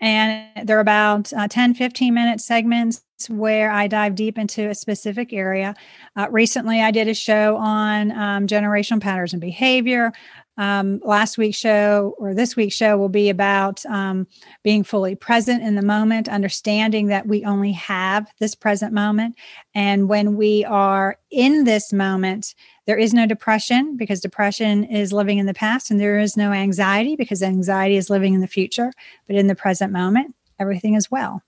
and 0.00 0.68
they're 0.68 0.80
about 0.80 1.32
uh, 1.32 1.48
10 1.48 1.74
15 1.74 2.12
minute 2.12 2.40
segments 2.40 3.03
where 3.28 3.70
i 3.70 3.86
dive 3.86 4.14
deep 4.14 4.38
into 4.38 4.68
a 4.68 4.74
specific 4.74 5.32
area 5.32 5.74
uh, 6.16 6.26
recently 6.30 6.80
i 6.80 6.90
did 6.90 7.08
a 7.08 7.14
show 7.14 7.56
on 7.56 8.10
um, 8.12 8.46
generational 8.46 9.00
patterns 9.00 9.32
and 9.32 9.40
behavior 9.40 10.12
um, 10.56 11.00
last 11.04 11.36
week's 11.36 11.56
show 11.56 12.14
or 12.18 12.32
this 12.32 12.54
week's 12.54 12.76
show 12.76 12.96
will 12.96 13.08
be 13.08 13.28
about 13.28 13.84
um, 13.86 14.26
being 14.62 14.84
fully 14.84 15.14
present 15.14 15.62
in 15.62 15.74
the 15.74 15.82
moment, 15.82 16.28
understanding 16.28 17.08
that 17.08 17.26
we 17.26 17.44
only 17.44 17.72
have 17.72 18.30
this 18.38 18.54
present 18.54 18.92
moment. 18.92 19.34
And 19.74 20.08
when 20.08 20.36
we 20.36 20.64
are 20.64 21.18
in 21.30 21.64
this 21.64 21.92
moment, 21.92 22.54
there 22.86 22.96
is 22.96 23.12
no 23.12 23.26
depression 23.26 23.96
because 23.96 24.20
depression 24.20 24.84
is 24.84 25.12
living 25.12 25.38
in 25.38 25.46
the 25.46 25.54
past, 25.54 25.90
and 25.90 25.98
there 25.98 26.18
is 26.18 26.36
no 26.36 26.52
anxiety 26.52 27.16
because 27.16 27.42
anxiety 27.42 27.96
is 27.96 28.10
living 28.10 28.34
in 28.34 28.40
the 28.40 28.46
future. 28.46 28.92
But 29.26 29.36
in 29.36 29.48
the 29.48 29.54
present 29.54 29.92
moment, 29.92 30.34
everything 30.60 30.94
is 30.94 31.10
well. 31.10 31.42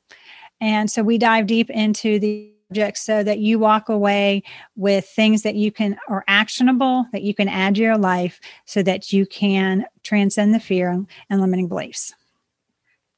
And 0.61 0.91
so 0.91 1.03
we 1.03 1.19
dive 1.19 1.47
deep 1.47 1.71
into 1.71 2.19
the 2.19 2.53
subjects 2.69 3.03
so 3.03 3.23
that 3.23 3.39
you 3.39 3.59
walk 3.59 3.89
away 3.89 4.43
with 4.75 5.07
things 5.07 5.43
that 5.43 5.55
you 5.55 5.71
can 5.71 5.97
are 6.09 6.25
actionable 6.27 7.07
that 7.13 7.23
you 7.23 7.35
can 7.35 7.49
add 7.49 7.77
to 7.77 7.81
your 7.81 7.97
life 7.97 8.41
so 8.65 8.83
that 8.83 9.13
you 9.13 9.25
can 9.27 9.87
transcend 10.03 10.53
the 10.53 10.61
fear 10.61 11.05
and 11.31 11.41
limiting 11.41 11.69
beliefs. 11.69 12.15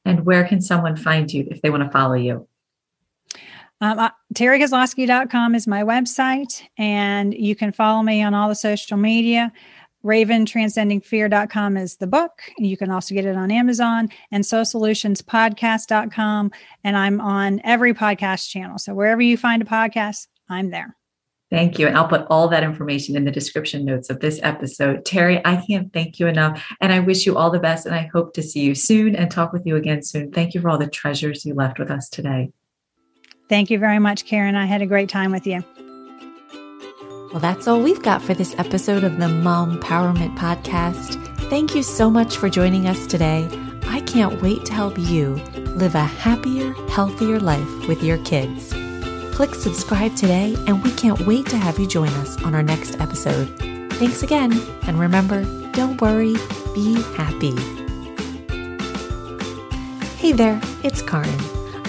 And 0.05 0.25
where 0.25 0.47
can 0.47 0.61
someone 0.61 0.95
find 0.95 1.31
you 1.31 1.47
if 1.49 1.61
they 1.61 1.69
want 1.69 1.83
to 1.83 1.89
follow 1.89 2.15
you? 2.15 2.47
Um, 3.81 3.97
uh, 3.97 4.09
TerryKozlowski.com 4.33 5.55
is 5.55 5.65
my 5.65 5.83
website, 5.83 6.63
and 6.77 7.33
you 7.33 7.55
can 7.55 7.71
follow 7.71 8.03
me 8.03 8.21
on 8.21 8.33
all 8.33 8.49
the 8.49 8.55
social 8.55 8.97
media. 8.97 9.53
RavenTranscendingFear.com 10.03 11.77
is 11.77 11.97
the 11.97 12.07
book. 12.07 12.31
You 12.57 12.77
can 12.77 12.91
also 12.91 13.13
get 13.13 13.25
it 13.25 13.35
on 13.35 13.51
Amazon 13.51 14.09
and 14.31 14.43
SoulSolutionsPodcast.com. 14.43 16.51
And 16.83 16.97
I'm 16.97 17.21
on 17.21 17.61
every 17.63 17.93
podcast 17.93 18.49
channel. 18.49 18.77
So 18.77 18.93
wherever 18.93 19.21
you 19.21 19.37
find 19.37 19.61
a 19.61 19.65
podcast, 19.65 20.27
I'm 20.49 20.71
there. 20.71 20.95
Thank 21.51 21.79
you. 21.79 21.87
And 21.87 21.97
I'll 21.97 22.07
put 22.07 22.27
all 22.29 22.47
that 22.49 22.63
information 22.63 23.15
in 23.15 23.25
the 23.25 23.31
description 23.31 23.83
notes 23.83 24.11
of 24.11 24.19
this 24.19 24.39
episode. 24.43 25.03
Terry, 25.03 25.41
I 25.43 25.63
can't 25.65 25.91
thank 25.91 26.19
you 26.19 26.27
enough. 26.27 26.63
And 26.79 26.93
I 26.93 26.99
wish 26.99 27.25
you 27.25 27.37
all 27.37 27.49
the 27.49 27.59
best. 27.59 27.87
And 27.87 27.95
I 27.95 28.07
hope 28.13 28.35
to 28.35 28.43
see 28.43 28.61
you 28.61 28.75
soon 28.75 29.15
and 29.15 29.31
talk 29.31 29.51
with 29.51 29.65
you 29.65 29.75
again 29.75 30.03
soon. 30.03 30.31
Thank 30.31 30.53
you 30.53 30.61
for 30.61 30.69
all 30.69 30.77
the 30.77 30.87
treasures 30.87 31.45
you 31.45 31.55
left 31.55 31.79
with 31.79 31.89
us 31.89 32.07
today. 32.07 32.51
Thank 33.49 33.71
you 33.71 33.79
very 33.79 33.97
much, 33.97 34.25
Karen. 34.25 34.55
I 34.55 34.67
had 34.67 34.83
a 34.83 34.85
great 34.85 35.09
time 35.09 35.31
with 35.31 35.47
you. 35.47 35.63
Well, 37.31 37.39
that's 37.39 37.67
all 37.67 37.79
we've 37.79 38.01
got 38.01 38.23
for 38.23 38.33
this 38.33 38.55
episode 38.57 39.03
of 39.03 39.19
the 39.19 39.27
Mom 39.29 39.77
Empowerment 39.77 40.35
Podcast. 40.35 41.23
Thank 41.47 41.75
you 41.75 41.83
so 41.83 42.09
much 42.09 42.37
for 42.37 42.49
joining 42.49 42.87
us 42.87 43.05
today. 43.05 43.47
I 43.83 44.01
can't 44.01 44.41
wait 44.41 44.65
to 44.65 44.73
help 44.73 44.97
you 44.97 45.35
live 45.75 45.93
a 45.93 46.03
happier, 46.03 46.73
healthier 46.89 47.39
life 47.39 47.87
with 47.87 48.01
your 48.01 48.17
kids. 48.23 48.73
Click 49.35 49.53
subscribe 49.53 50.15
today, 50.15 50.55
and 50.65 50.83
we 50.83 50.91
can't 50.93 51.21
wait 51.27 51.45
to 51.47 51.57
have 51.57 51.77
you 51.77 51.85
join 51.85 52.09
us 52.13 52.41
on 52.43 52.55
our 52.55 52.63
next 52.63 52.99
episode. 52.99 53.47
Thanks 53.93 54.23
again, 54.23 54.59
and 54.87 54.99
remember 54.99 55.43
don't 55.73 56.01
worry, 56.01 56.33
be 56.73 56.99
happy. 57.13 57.55
Hey 60.17 60.31
there, 60.31 60.59
it's 60.83 61.03
Karin. 61.03 61.29